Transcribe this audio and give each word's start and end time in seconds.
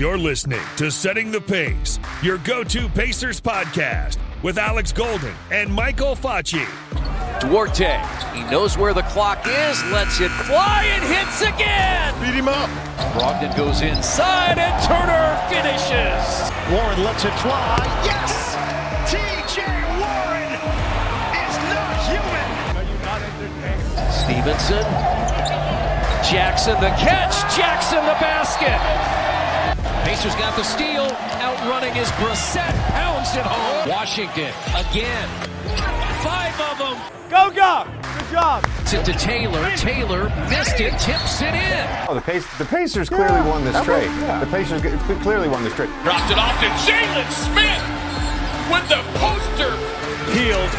You're 0.00 0.16
listening 0.16 0.62
to 0.78 0.90
Setting 0.90 1.30
the 1.30 1.42
Pace, 1.42 2.00
your 2.22 2.38
go 2.38 2.64
to 2.64 2.88
Pacers 2.88 3.38
podcast 3.38 4.16
with 4.42 4.56
Alex 4.56 4.92
Golden 4.92 5.34
and 5.50 5.70
Michael 5.70 6.16
Facci. 6.16 6.64
Duarte, 7.38 8.00
he 8.32 8.42
knows 8.50 8.78
where 8.78 8.94
the 8.94 9.02
clock 9.12 9.46
is, 9.46 9.84
lets 9.92 10.18
it 10.20 10.30
fly 10.48 10.84
and 10.88 11.04
hits 11.04 11.42
again. 11.42 12.14
Beat 12.18 12.32
him 12.32 12.48
up. 12.48 12.70
Brogdon 13.12 13.54
goes 13.54 13.82
inside 13.82 14.56
and 14.56 14.72
Turner 14.88 15.36
finishes. 15.52 16.48
Warren 16.72 17.04
lets 17.04 17.26
it 17.26 17.34
fly. 17.44 17.76
Yes! 18.02 18.56
TJ 19.12 19.60
Warren 20.00 20.48
is 21.44 21.56
not 21.68 21.92
human. 22.08 22.48
Are 22.72 22.88
you 22.88 22.98
not 23.04 23.20
entertained? 23.20 23.84
Stevenson. 24.08 25.20
Jackson 26.24 26.80
the 26.80 26.88
catch. 26.96 27.36
Jackson 27.54 28.02
the 28.06 28.16
basket. 28.16 29.29
Pacers 30.04 30.34
got 30.36 30.56
the 30.56 30.64
steal. 30.64 31.06
Outrunning 31.40 31.96
is 31.96 32.08
Brissett. 32.12 32.72
Pounds 32.92 33.34
it 33.36 33.44
home. 33.44 33.88
Washington 33.88 34.52
again. 34.74 35.28
Five 36.22 36.58
of 36.60 36.78
them. 36.78 36.96
Go, 37.30 37.50
go. 37.50 37.86
Good 38.18 38.30
job. 38.32 38.66
Tip 38.86 39.04
to 39.04 39.12
Taylor. 39.12 39.70
Taylor 39.76 40.28
missed 40.50 40.80
it. 40.80 40.98
Tips 40.98 41.40
it 41.42 41.54
in. 41.54 41.86
Oh, 42.08 42.14
the, 42.14 42.20
Pace, 42.20 42.46
the 42.58 42.64
Pacers 42.64 43.08
clearly 43.08 43.40
yeah, 43.40 43.48
won 43.48 43.64
this 43.64 43.84
trade. 43.84 44.06
Yeah. 44.06 44.40
The 44.40 44.50
Pacers 44.50 44.82
clearly 45.22 45.48
won 45.48 45.62
this 45.62 45.74
trade. 45.74 45.90
Dropped 46.02 46.30
it 46.30 46.38
off 46.38 46.58
to 46.60 46.66
Jalen 46.84 47.30
Smith 47.30 47.84
with 48.70 48.88
the 48.88 49.02
poster. 49.18 49.76
Hield. 50.32 50.70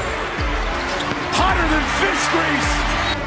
Hotter 1.33 1.67
than 1.71 1.83
fish 2.03 2.23
grease. 2.35 2.71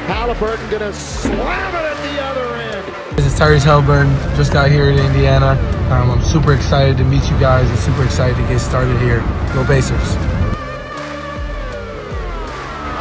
Haliburton 0.06 0.70
gonna 0.70 0.92
slam 0.92 1.74
it 1.74 1.80
at 1.80 1.96
the 2.02 2.22
other 2.22 2.44
end. 2.44 2.53
This 2.53 2.53
is 2.53 2.53
Tyrese 3.34 3.64
Haliburton. 3.64 4.36
Just 4.36 4.52
got 4.52 4.70
here 4.70 4.90
in 4.90 4.98
Indiana. 4.98 5.58
Um, 5.90 6.12
I'm 6.12 6.22
super 6.22 6.54
excited 6.54 6.96
to 6.98 7.04
meet 7.04 7.28
you 7.28 7.38
guys 7.40 7.68
and 7.68 7.78
super 7.80 8.04
excited 8.04 8.36
to 8.36 8.42
get 8.48 8.60
started 8.60 8.96
here. 9.00 9.20
Go 9.52 9.64
Pacers. 9.66 10.16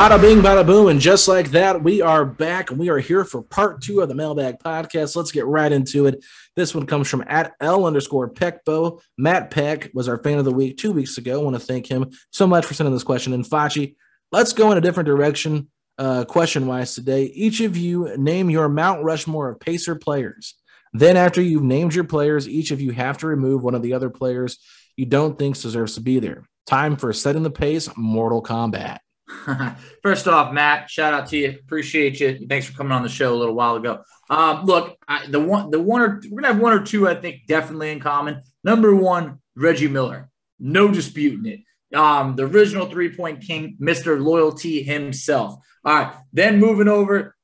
Bada 0.04 0.20
bing, 0.20 0.40
bada 0.40 0.66
boom. 0.66 0.88
And 0.90 1.00
just 1.00 1.30
like 1.30 1.52
that, 1.52 1.82
we 1.82 2.02
are 2.02 2.26
back. 2.26 2.72
and 2.72 2.80
We 2.80 2.90
are 2.90 2.98
here 2.98 3.24
for 3.24 3.42
part 3.42 3.82
two 3.82 4.02
of 4.02 4.10
the 4.10 4.16
Mailbag 4.16 4.60
Podcast. 4.60 5.16
Let's 5.16 5.32
get 5.32 5.46
right 5.46 5.72
into 5.72 6.08
it. 6.08 6.26
This 6.58 6.76
one 6.76 6.88
comes 6.88 7.08
from 7.08 7.24
at 7.28 7.54
L 7.62 7.86
underscore 7.86 8.30
Peckbo. 8.30 9.02
Matt 9.18 9.50
Peck 9.50 9.92
was 9.94 10.10
our 10.10 10.18
fan 10.18 10.40
of 10.40 10.46
the 10.46 10.52
week 10.52 10.78
two 10.78 10.92
weeks 10.92 11.18
ago. 11.18 11.40
I 11.40 11.44
want 11.44 11.56
to 11.56 11.66
thank 11.66 11.88
him 11.88 12.12
so 12.32 12.48
much 12.48 12.66
for 12.66 12.74
sending 12.74 12.94
this 12.94 13.04
question. 13.04 13.32
And 13.34 13.46
Facci, 13.46 13.96
let's 14.32 14.52
go 14.52 14.72
in 14.72 14.78
a 14.78 14.82
different 14.82 15.08
direction 15.08 15.70
uh, 15.98 16.26
question 16.26 16.68
wise 16.68 16.96
today. 16.96 17.26
Each 17.26 17.62
of 17.62 17.78
you 17.78 18.16
name 18.18 18.50
your 18.50 18.70
Mount 18.70 19.04
Rushmore 19.04 19.50
of 19.50 19.60
Pacer 19.60 19.96
players. 19.96 20.56
Then, 20.94 21.18
after 21.18 21.42
you've 21.42 21.64
named 21.64 21.96
your 21.96 22.04
players, 22.04 22.48
each 22.48 22.72
of 22.72 22.80
you 22.80 22.92
have 22.92 23.18
to 23.20 23.28
remove 23.28 23.64
one 23.64 23.76
of 23.76 23.82
the 23.82 23.94
other 23.94 24.10
players 24.10 24.60
you 24.96 25.06
don't 25.06 25.38
think 25.40 25.60
deserves 25.60 25.96
to 25.96 26.02
be 26.02 26.20
there. 26.20 26.44
Time 26.68 26.96
for 26.96 27.12
setting 27.14 27.44
the 27.44 27.52
pace, 27.52 27.90
Mortal 27.98 28.44
Kombat. 28.44 29.00
First 30.04 30.28
off, 30.28 30.54
Matt, 30.54 30.90
shout 30.90 31.14
out 31.14 31.28
to 31.28 31.38
you. 31.38 31.50
Appreciate 31.50 32.20
you. 32.20 32.46
Thanks 32.48 32.68
for 32.68 32.78
coming 32.78 32.92
on 32.92 33.04
the 33.04 33.10
show 33.10 33.34
a 33.34 33.38
little 33.38 33.56
while 33.56 33.76
ago. 33.76 34.04
Um, 34.30 34.66
look, 34.66 34.98
I, 35.08 35.26
the 35.28 35.40
one, 35.40 35.72
the 35.72 35.82
one 35.82 36.02
or 36.02 36.22
we're 36.30 36.42
gonna 36.42 36.54
have 36.54 36.62
one 36.62 36.74
or 36.74 36.84
two, 36.84 37.08
I 37.08 37.16
think, 37.16 37.42
definitely 37.48 37.92
in 37.92 38.00
common. 38.00 38.42
Number 38.64 38.96
one, 38.96 39.40
Reggie 39.56 39.88
Miller, 39.88 40.30
no 40.60 40.90
disputing 40.90 41.52
it. 41.52 41.60
Um, 41.94 42.36
the 42.36 42.46
original 42.46 42.88
three 42.88 43.16
point 43.16 43.42
king, 43.42 43.76
Mister 43.80 44.20
Loyalty 44.20 44.84
himself. 44.84 45.56
All 45.86 45.94
right, 45.94 46.16
then 46.32 46.60
moving 46.60 46.88
over, 46.88 47.36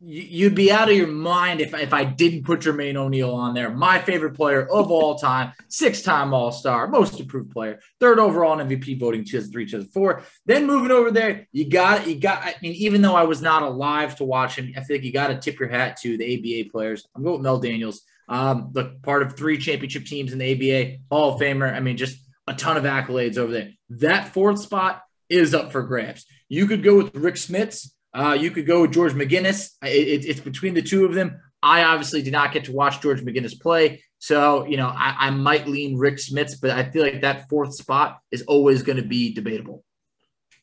you'd 0.00 0.54
be 0.54 0.70
out 0.70 0.88
of 0.88 0.96
your 0.96 1.08
mind 1.08 1.60
if, 1.60 1.74
if 1.74 1.92
I 1.92 2.04
didn't 2.04 2.44
put 2.44 2.60
Jermaine 2.60 2.94
O'Neal 2.94 3.34
on 3.34 3.54
there. 3.54 3.70
My 3.70 3.98
favorite 3.98 4.34
player 4.34 4.62
of 4.62 4.90
all 4.90 5.18
time, 5.18 5.52
six 5.68 6.02
time 6.02 6.32
All 6.32 6.52
Star, 6.52 6.86
most 6.86 7.18
improved 7.18 7.50
player, 7.50 7.80
third 7.98 8.18
overall 8.18 8.58
in 8.58 8.68
MVP 8.68 9.00
voting, 9.00 9.24
2003, 9.24 9.66
2004. 9.66 10.22
Then 10.46 10.66
moving 10.66 10.92
over 10.92 11.10
there, 11.10 11.48
you 11.52 11.68
got, 11.68 12.06
you 12.06 12.16
got, 12.16 12.44
I 12.44 12.54
mean, 12.62 12.74
even 12.74 13.02
though 13.02 13.16
I 13.16 13.24
was 13.24 13.42
not 13.42 13.62
alive 13.62 14.16
to 14.16 14.24
watch 14.24 14.56
him, 14.56 14.72
I 14.76 14.80
think 14.82 15.02
you 15.02 15.12
got 15.12 15.28
to 15.28 15.38
tip 15.38 15.58
your 15.58 15.68
hat 15.68 15.98
to 16.02 16.16
the 16.16 16.62
ABA 16.62 16.70
players. 16.70 17.06
I'm 17.16 17.22
going 17.22 17.34
with 17.34 17.42
Mel 17.42 17.58
Daniels, 17.58 18.02
um, 18.28 18.70
the 18.72 18.96
part 19.02 19.22
of 19.22 19.36
three 19.36 19.58
championship 19.58 20.04
teams 20.04 20.32
in 20.32 20.38
the 20.38 20.52
ABA, 20.52 20.98
Hall 21.10 21.34
of 21.34 21.40
Famer. 21.40 21.72
I 21.72 21.80
mean, 21.80 21.96
just 21.96 22.18
a 22.48 22.54
ton 22.54 22.76
of 22.76 22.84
accolades 22.84 23.38
over 23.38 23.52
there. 23.52 23.70
That 23.90 24.32
fourth 24.32 24.60
spot 24.60 25.02
is 25.28 25.54
up 25.54 25.72
for 25.72 25.82
grabs. 25.82 26.24
You 26.48 26.66
could 26.66 26.82
go 26.82 26.96
with 26.96 27.14
Rick 27.14 27.34
Smits. 27.34 27.90
Uh, 28.14 28.36
you 28.38 28.50
could 28.50 28.66
go 28.66 28.82
with 28.82 28.92
George 28.92 29.12
McGinnis. 29.12 29.72
It, 29.82 29.88
it, 29.88 30.24
it's 30.24 30.40
between 30.40 30.74
the 30.74 30.82
two 30.82 31.04
of 31.04 31.14
them. 31.14 31.40
I 31.62 31.84
obviously 31.84 32.22
did 32.22 32.32
not 32.32 32.52
get 32.52 32.64
to 32.64 32.72
watch 32.72 33.00
George 33.00 33.20
McGinnis 33.20 33.60
play. 33.60 34.02
So, 34.18 34.64
you 34.64 34.76
know, 34.76 34.88
I, 34.88 35.14
I 35.18 35.30
might 35.30 35.68
lean 35.68 35.96
Rick 35.96 36.16
Smits, 36.16 36.54
but 36.60 36.70
I 36.70 36.90
feel 36.90 37.02
like 37.02 37.20
that 37.20 37.48
fourth 37.48 37.74
spot 37.74 38.18
is 38.30 38.42
always 38.42 38.82
going 38.82 38.96
to 38.96 39.06
be 39.06 39.32
debatable. 39.32 39.84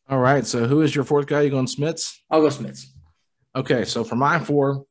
All 0.09 0.19
right. 0.19 0.45
So, 0.45 0.67
who 0.67 0.81
is 0.81 0.93
your 0.93 1.03
fourth 1.03 1.27
guy? 1.27 1.41
You 1.41 1.49
going 1.49 1.67
Smits? 1.67 2.17
I'll 2.29 2.41
go 2.41 2.47
Smits. 2.47 2.85
Okay. 3.55 3.85
So, 3.85 4.03
for 4.03 4.15
my 4.15 4.39
four, 4.39 4.85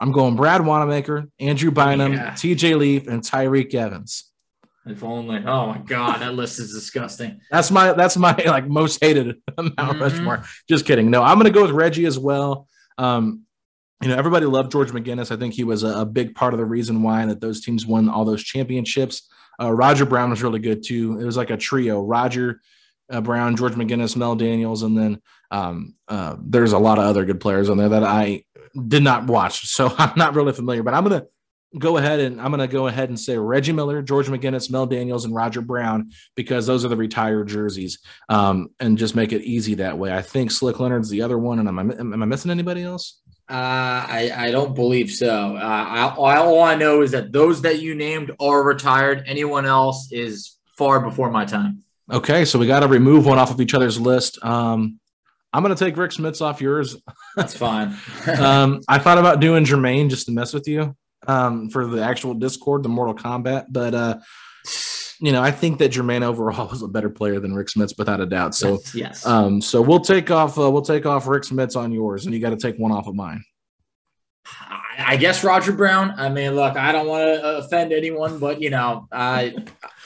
I'm 0.00 0.12
going 0.12 0.36
Brad 0.36 0.66
Wanamaker, 0.66 1.28
Andrew 1.38 1.70
Bynum, 1.70 2.14
yeah. 2.14 2.32
TJ 2.32 2.76
Leaf, 2.76 3.06
and 3.06 3.22
Tyreke 3.22 3.74
Evans. 3.74 4.31
If 4.84 5.04
only. 5.04 5.38
Oh 5.46 5.66
my 5.68 5.78
god, 5.78 6.20
that 6.20 6.34
list 6.34 6.58
is 6.58 6.72
disgusting. 6.72 7.40
That's 7.50 7.70
my 7.70 7.92
that's 7.92 8.16
my 8.16 8.32
like 8.46 8.66
most 8.66 8.98
hated 9.00 9.36
Mount 9.56 9.76
mm-hmm. 9.76 10.02
Rushmore. 10.02 10.44
Just 10.68 10.86
kidding. 10.86 11.10
No, 11.10 11.22
I'm 11.22 11.38
gonna 11.38 11.50
go 11.50 11.62
with 11.62 11.70
Reggie 11.70 12.06
as 12.06 12.18
well. 12.18 12.66
Um, 12.98 13.42
you 14.02 14.08
know, 14.08 14.16
everybody 14.16 14.46
loved 14.46 14.72
George 14.72 14.90
McGinnis. 14.90 15.30
I 15.30 15.36
think 15.36 15.54
he 15.54 15.62
was 15.62 15.84
a, 15.84 16.00
a, 16.00 16.04
big 16.04 16.34
part 16.34 16.52
of 16.52 16.58
the 16.58 16.64
reason 16.64 17.02
why 17.02 17.24
that 17.26 17.40
those 17.40 17.64
teams 17.64 17.86
won 17.86 18.08
all 18.08 18.24
those 18.24 18.42
championships. 18.42 19.30
Uh, 19.60 19.72
Roger 19.72 20.04
Brown 20.04 20.30
was 20.30 20.42
really 20.42 20.58
good 20.58 20.84
too. 20.84 21.20
It 21.20 21.24
was 21.24 21.36
like 21.36 21.50
a 21.50 21.56
trio: 21.56 22.02
Roger 22.02 22.60
uh, 23.10 23.20
Brown, 23.20 23.56
George 23.56 23.74
McGinnis, 23.74 24.16
Mel 24.16 24.34
Daniels, 24.34 24.82
and 24.82 24.98
then 24.98 25.22
um, 25.52 25.94
uh, 26.08 26.36
there's 26.40 26.72
a 26.72 26.78
lot 26.78 26.98
of 26.98 27.04
other 27.04 27.24
good 27.24 27.40
players 27.40 27.68
on 27.68 27.76
there 27.76 27.90
that 27.90 28.02
I 28.02 28.44
did 28.88 29.04
not 29.04 29.26
watch, 29.26 29.68
so 29.68 29.94
I'm 29.98 30.16
not 30.16 30.34
really 30.34 30.52
familiar. 30.52 30.82
But 30.82 30.94
I'm 30.94 31.04
gonna 31.04 31.26
go 31.78 31.96
ahead 31.96 32.20
and 32.20 32.40
I'm 32.40 32.50
going 32.50 32.60
to 32.60 32.72
go 32.72 32.86
ahead 32.86 33.08
and 33.08 33.18
say 33.18 33.36
Reggie 33.36 33.72
Miller, 33.72 34.02
George 34.02 34.28
McGinnis, 34.28 34.70
Mel 34.70 34.86
Daniels, 34.86 35.24
and 35.24 35.34
Roger 35.34 35.60
Brown 35.60 36.10
because 36.34 36.66
those 36.66 36.84
are 36.84 36.88
the 36.88 36.96
retired 36.96 37.48
jerseys, 37.48 37.98
um, 38.28 38.68
and 38.80 38.98
just 38.98 39.16
make 39.16 39.32
it 39.32 39.42
easy 39.42 39.76
that 39.76 39.98
way. 39.98 40.12
I 40.12 40.22
think 40.22 40.50
Slick 40.50 40.80
Leonard's 40.80 41.10
the 41.10 41.22
other 41.22 41.38
one, 41.38 41.58
and 41.58 41.68
am 41.68 41.78
I 41.78 41.82
am 41.82 42.22
I 42.22 42.26
missing 42.26 42.50
anybody 42.50 42.82
else? 42.82 43.20
Uh, 43.48 43.54
I 43.54 44.32
I 44.34 44.50
don't 44.50 44.74
believe 44.74 45.10
so. 45.10 45.56
Uh, 45.56 45.58
I, 45.60 46.14
all 46.16 46.62
I 46.62 46.74
know 46.74 47.02
is 47.02 47.10
that 47.12 47.32
those 47.32 47.62
that 47.62 47.80
you 47.80 47.94
named 47.94 48.32
are 48.40 48.62
retired. 48.62 49.24
Anyone 49.26 49.66
else 49.66 50.10
is 50.12 50.58
far 50.76 51.00
before 51.00 51.30
my 51.30 51.44
time. 51.44 51.82
Okay, 52.10 52.44
so 52.44 52.58
we 52.58 52.66
got 52.66 52.80
to 52.80 52.88
remove 52.88 53.26
one 53.26 53.38
off 53.38 53.50
of 53.50 53.60
each 53.60 53.74
other's 53.74 53.98
list. 53.98 54.42
Um, 54.44 54.98
I'm 55.52 55.62
going 55.62 55.74
to 55.74 55.84
take 55.84 55.96
Rick 55.96 56.12
Smits 56.12 56.40
off 56.40 56.60
yours. 56.60 56.96
That's 57.36 57.54
fine. 57.54 57.96
um, 58.38 58.80
I 58.88 58.98
thought 58.98 59.18
about 59.18 59.40
doing 59.40 59.64
Jermaine 59.64 60.08
just 60.08 60.26
to 60.26 60.32
mess 60.32 60.52
with 60.52 60.66
you 60.66 60.96
um, 61.26 61.70
for 61.70 61.86
the 61.86 62.02
actual 62.02 62.34
Discord, 62.34 62.82
the 62.82 62.88
Mortal 62.88 63.14
Kombat. 63.14 63.66
But 63.70 63.94
uh, 63.94 64.18
you 65.20 65.30
know, 65.30 65.42
I 65.42 65.50
think 65.50 65.78
that 65.78 65.92
Jermaine 65.92 66.22
overall 66.22 66.68
was 66.70 66.82
a 66.82 66.88
better 66.88 67.10
player 67.10 67.40
than 67.40 67.54
Rick 67.54 67.68
Smits 67.68 67.96
without 67.96 68.20
a 68.20 68.26
doubt. 68.26 68.54
So 68.54 68.80
yes, 68.94 69.24
Um, 69.26 69.60
so 69.60 69.80
we'll 69.80 70.00
take 70.00 70.30
off 70.30 70.58
uh, 70.58 70.70
we'll 70.70 70.82
take 70.82 71.06
off 71.06 71.26
Rick 71.26 71.44
Smits 71.44 71.76
on 71.76 71.92
yours, 71.92 72.26
and 72.26 72.34
you 72.34 72.40
got 72.40 72.50
to 72.50 72.56
take 72.56 72.76
one 72.76 72.92
off 72.92 73.06
of 73.06 73.14
mine. 73.14 73.44
I 74.98 75.16
guess 75.16 75.42
Roger 75.42 75.72
Brown. 75.72 76.14
I 76.18 76.28
mean, 76.28 76.54
look, 76.54 76.76
I 76.76 76.92
don't 76.92 77.06
want 77.06 77.22
to 77.22 77.58
offend 77.58 77.92
anyone, 77.92 78.38
but 78.38 78.60
you 78.60 78.70
know, 78.70 79.08
I 79.10 79.54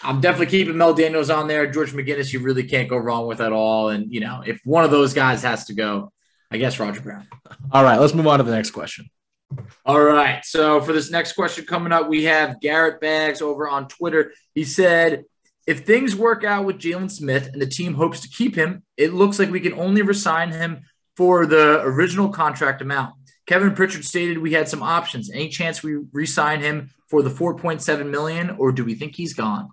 I'm 0.02 0.20
definitely 0.20 0.46
keeping 0.46 0.76
Mel 0.76 0.94
Daniels 0.94 1.30
on 1.30 1.48
there. 1.48 1.66
George 1.70 1.92
McGinnis, 1.92 2.32
you 2.32 2.40
really 2.40 2.62
can't 2.62 2.88
go 2.88 2.96
wrong 2.96 3.26
with 3.26 3.40
at 3.40 3.52
all. 3.52 3.88
And 3.88 4.12
you 4.12 4.20
know, 4.20 4.42
if 4.46 4.60
one 4.64 4.84
of 4.84 4.90
those 4.90 5.14
guys 5.14 5.42
has 5.42 5.66
to 5.66 5.74
go, 5.74 6.12
I 6.50 6.58
guess 6.58 6.78
Roger 6.78 7.00
Brown. 7.00 7.26
All 7.72 7.82
right, 7.82 7.98
let's 7.98 8.14
move 8.14 8.26
on 8.26 8.38
to 8.38 8.44
the 8.44 8.54
next 8.54 8.70
question. 8.70 9.10
All 9.84 10.02
right. 10.02 10.44
So 10.44 10.80
for 10.80 10.92
this 10.92 11.10
next 11.10 11.34
question 11.34 11.64
coming 11.64 11.92
up, 11.92 12.08
we 12.08 12.24
have 12.24 12.60
Garrett 12.60 13.00
Bags 13.00 13.40
over 13.40 13.68
on 13.68 13.88
Twitter. 13.88 14.32
He 14.54 14.64
said, 14.64 15.24
if 15.66 15.80
things 15.84 16.14
work 16.14 16.44
out 16.44 16.64
with 16.64 16.78
Jalen 16.78 17.10
Smith 17.10 17.50
and 17.52 17.60
the 17.60 17.66
team 17.66 17.94
hopes 17.94 18.20
to 18.20 18.28
keep 18.28 18.54
him, 18.54 18.82
it 18.96 19.12
looks 19.12 19.38
like 19.38 19.50
we 19.50 19.60
can 19.60 19.74
only 19.74 20.02
resign 20.02 20.50
him 20.50 20.82
for 21.16 21.46
the 21.46 21.80
original 21.82 22.28
contract 22.28 22.82
amount. 22.82 23.14
Kevin 23.46 23.74
Pritchard 23.74 24.04
stated 24.04 24.38
we 24.38 24.52
had 24.52 24.68
some 24.68 24.82
options. 24.82 25.30
Any 25.30 25.48
chance 25.48 25.82
we 25.82 25.96
re-sign 26.12 26.60
him 26.60 26.90
for 27.08 27.22
the 27.22 27.30
4.7 27.30 28.10
million, 28.10 28.50
or 28.50 28.72
do 28.72 28.84
we 28.84 28.94
think 28.94 29.14
he's 29.14 29.34
gone? 29.34 29.70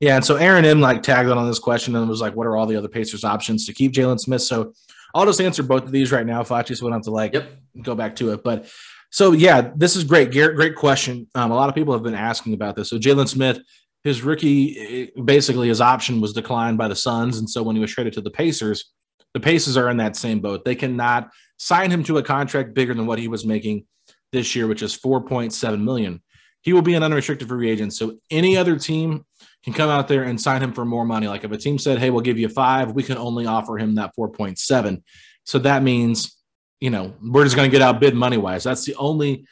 Yeah, 0.00 0.16
and 0.16 0.24
so 0.24 0.36
Aaron 0.36 0.64
M 0.64 0.80
like 0.80 1.02
tagged 1.02 1.30
on 1.30 1.38
on 1.38 1.46
this 1.46 1.58
question 1.58 1.94
and 1.94 2.08
was 2.08 2.20
like, 2.20 2.34
"What 2.34 2.46
are 2.46 2.56
all 2.56 2.66
the 2.66 2.76
other 2.76 2.88
Pacers 2.88 3.24
options 3.24 3.66
to 3.66 3.72
keep 3.72 3.92
Jalen 3.92 4.18
Smith?" 4.18 4.42
So 4.42 4.74
I'll 5.14 5.24
just 5.24 5.40
answer 5.40 5.62
both 5.62 5.84
of 5.84 5.92
these 5.92 6.10
right 6.10 6.26
now. 6.26 6.42
Facci, 6.42 6.76
so 6.76 6.84
we 6.84 6.90
don't 6.90 6.98
have 6.98 7.04
to 7.04 7.10
like 7.10 7.34
yep. 7.34 7.48
go 7.80 7.94
back 7.94 8.16
to 8.16 8.32
it. 8.32 8.42
But 8.42 8.66
so 9.14 9.30
yeah, 9.30 9.70
this 9.76 9.94
is 9.94 10.02
great, 10.02 10.32
Garrett. 10.32 10.56
Great 10.56 10.74
question. 10.74 11.28
Um, 11.36 11.52
a 11.52 11.54
lot 11.54 11.68
of 11.68 11.76
people 11.76 11.92
have 11.92 12.02
been 12.02 12.16
asking 12.16 12.52
about 12.52 12.74
this. 12.74 12.90
So 12.90 12.98
Jalen 12.98 13.28
Smith, 13.28 13.60
his 14.02 14.22
rookie, 14.22 15.12
basically 15.24 15.68
his 15.68 15.80
option 15.80 16.20
was 16.20 16.32
declined 16.32 16.78
by 16.78 16.88
the 16.88 16.96
Suns, 16.96 17.38
and 17.38 17.48
so 17.48 17.62
when 17.62 17.76
he 17.76 17.80
was 17.80 17.92
traded 17.92 18.12
to 18.14 18.20
the 18.20 18.32
Pacers, 18.32 18.90
the 19.32 19.38
Pacers 19.38 19.76
are 19.76 19.88
in 19.88 19.98
that 19.98 20.16
same 20.16 20.40
boat. 20.40 20.64
They 20.64 20.74
cannot 20.74 21.30
sign 21.58 21.92
him 21.92 22.02
to 22.02 22.18
a 22.18 22.24
contract 22.24 22.74
bigger 22.74 22.92
than 22.92 23.06
what 23.06 23.20
he 23.20 23.28
was 23.28 23.46
making 23.46 23.86
this 24.32 24.56
year, 24.56 24.66
which 24.66 24.82
is 24.82 24.98
4.7 24.98 25.80
million. 25.80 26.20
He 26.62 26.72
will 26.72 26.82
be 26.82 26.94
an 26.94 27.04
unrestricted 27.04 27.46
free 27.46 27.70
agent. 27.70 27.94
So 27.94 28.16
any 28.32 28.56
other 28.56 28.76
team 28.76 29.24
can 29.62 29.74
come 29.74 29.90
out 29.90 30.08
there 30.08 30.24
and 30.24 30.40
sign 30.40 30.60
him 30.60 30.72
for 30.72 30.84
more 30.84 31.04
money. 31.04 31.28
Like 31.28 31.44
if 31.44 31.52
a 31.52 31.56
team 31.56 31.78
said, 31.78 32.00
"Hey, 32.00 32.10
we'll 32.10 32.22
give 32.22 32.40
you 32.40 32.48
five," 32.48 32.90
we 32.90 33.04
can 33.04 33.16
only 33.16 33.46
offer 33.46 33.78
him 33.78 33.94
that 33.94 34.10
4.7. 34.16 35.04
So 35.44 35.60
that 35.60 35.84
means, 35.84 36.36
you 36.84 36.90
know, 36.90 37.14
we're 37.22 37.44
just 37.44 37.56
going 37.56 37.66
to 37.66 37.72
get 37.72 37.80
outbid 37.80 38.14
money 38.14 38.36
wise. 38.36 38.62
That's 38.62 38.84
the 38.84 38.94
only, 38.96 39.46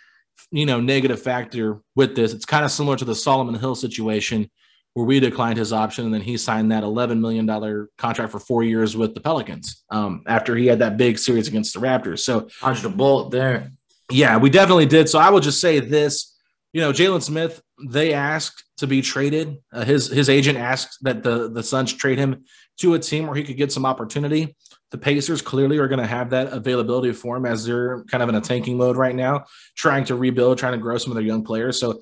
you 0.50 0.66
know, 0.66 0.80
negative 0.80 1.22
factor 1.22 1.80
with 1.96 2.14
this. 2.14 2.34
It's 2.34 2.44
kind 2.44 2.62
of 2.62 2.70
similar 2.70 2.94
to 2.98 3.06
the 3.06 3.14
Solomon 3.14 3.54
Hill 3.54 3.74
situation 3.74 4.50
where 4.92 5.06
we 5.06 5.18
declined 5.18 5.56
his 5.56 5.72
option 5.72 6.04
and 6.04 6.12
then 6.12 6.20
he 6.20 6.36
signed 6.36 6.70
that 6.72 6.82
$11 6.82 7.20
million 7.20 7.88
contract 7.96 8.32
for 8.32 8.38
four 8.38 8.62
years 8.62 8.98
with 8.98 9.14
the 9.14 9.20
Pelicans 9.20 9.82
um, 9.88 10.24
after 10.26 10.54
he 10.54 10.66
had 10.66 10.80
that 10.80 10.98
big 10.98 11.18
series 11.18 11.48
against 11.48 11.72
the 11.72 11.80
Raptors. 11.80 12.18
So, 12.18 12.50
dodged 12.60 12.84
a 12.84 12.90
bullet 12.90 13.30
there. 13.30 13.70
Yeah, 14.10 14.36
we 14.36 14.50
definitely 14.50 14.84
did. 14.84 15.08
So, 15.08 15.18
I 15.18 15.30
will 15.30 15.40
just 15.40 15.58
say 15.58 15.80
this 15.80 16.36
you 16.74 16.80
know, 16.80 16.90
Jalen 16.90 17.22
Smith, 17.22 17.62
they 17.86 18.14
asked 18.14 18.64
to 18.78 18.86
be 18.86 19.02
traded. 19.02 19.58
Uh, 19.72 19.84
his 19.84 20.06
his 20.08 20.30
agent 20.30 20.58
asked 20.58 20.98
that 21.02 21.22
the 21.22 21.50
the 21.50 21.62
Suns 21.62 21.92
trade 21.92 22.18
him 22.18 22.44
to 22.78 22.94
a 22.94 22.98
team 22.98 23.26
where 23.26 23.36
he 23.36 23.44
could 23.44 23.58
get 23.58 23.70
some 23.70 23.84
opportunity. 23.84 24.56
The 24.92 24.98
Pacers 24.98 25.42
clearly 25.42 25.78
are 25.78 25.88
going 25.88 26.00
to 26.00 26.06
have 26.06 26.30
that 26.30 26.52
availability 26.52 27.12
for 27.12 27.36
him 27.36 27.46
as 27.46 27.64
they're 27.64 28.04
kind 28.04 28.22
of 28.22 28.28
in 28.28 28.34
a 28.34 28.40
tanking 28.40 28.76
mode 28.76 28.96
right 28.96 29.14
now, 29.14 29.46
trying 29.74 30.04
to 30.04 30.14
rebuild, 30.14 30.58
trying 30.58 30.74
to 30.74 30.78
grow 30.78 30.98
some 30.98 31.10
of 31.10 31.16
their 31.16 31.24
young 31.24 31.42
players. 31.42 31.80
So 31.80 32.00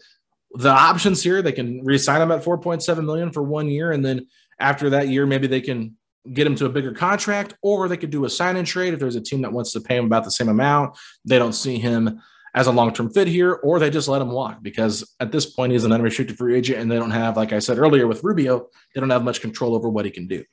the 0.52 0.70
options 0.70 1.22
here, 1.22 1.40
they 1.40 1.52
can 1.52 1.84
re-sign 1.84 2.20
him 2.20 2.32
at 2.32 2.44
4.7 2.44 3.04
million 3.04 3.30
for 3.30 3.42
one 3.42 3.68
year, 3.68 3.92
and 3.92 4.04
then 4.04 4.26
after 4.58 4.90
that 4.90 5.08
year, 5.08 5.24
maybe 5.24 5.46
they 5.46 5.60
can 5.60 5.96
get 6.32 6.46
him 6.46 6.56
to 6.56 6.66
a 6.66 6.68
bigger 6.68 6.92
contract, 6.92 7.54
or 7.62 7.88
they 7.88 7.96
could 7.96 8.10
do 8.10 8.24
a 8.24 8.30
sign 8.30 8.56
and 8.56 8.66
trade 8.66 8.92
if 8.92 9.00
there's 9.00 9.16
a 9.16 9.20
team 9.20 9.42
that 9.42 9.52
wants 9.52 9.72
to 9.72 9.80
pay 9.80 9.96
him 9.96 10.04
about 10.04 10.24
the 10.24 10.30
same 10.30 10.48
amount. 10.48 10.98
They 11.24 11.38
don't 11.38 11.54
see 11.54 11.78
him 11.78 12.20
as 12.54 12.66
a 12.66 12.72
long-term 12.72 13.10
fit 13.10 13.28
here, 13.28 13.52
or 13.52 13.78
they 13.78 13.90
just 13.90 14.08
let 14.08 14.20
him 14.20 14.32
walk 14.32 14.60
because 14.60 15.14
at 15.20 15.30
this 15.30 15.46
point 15.46 15.72
he's 15.72 15.84
an 15.84 15.92
unrestricted 15.92 16.36
free 16.36 16.56
agent, 16.56 16.80
and 16.80 16.90
they 16.90 16.96
don't 16.96 17.12
have, 17.12 17.36
like 17.36 17.52
I 17.52 17.60
said 17.60 17.78
earlier 17.78 18.08
with 18.08 18.24
Rubio, 18.24 18.66
they 18.92 19.00
don't 19.00 19.10
have 19.10 19.22
much 19.22 19.40
control 19.40 19.76
over 19.76 19.88
what 19.88 20.04
he 20.04 20.10
can 20.10 20.26
do. 20.26 20.44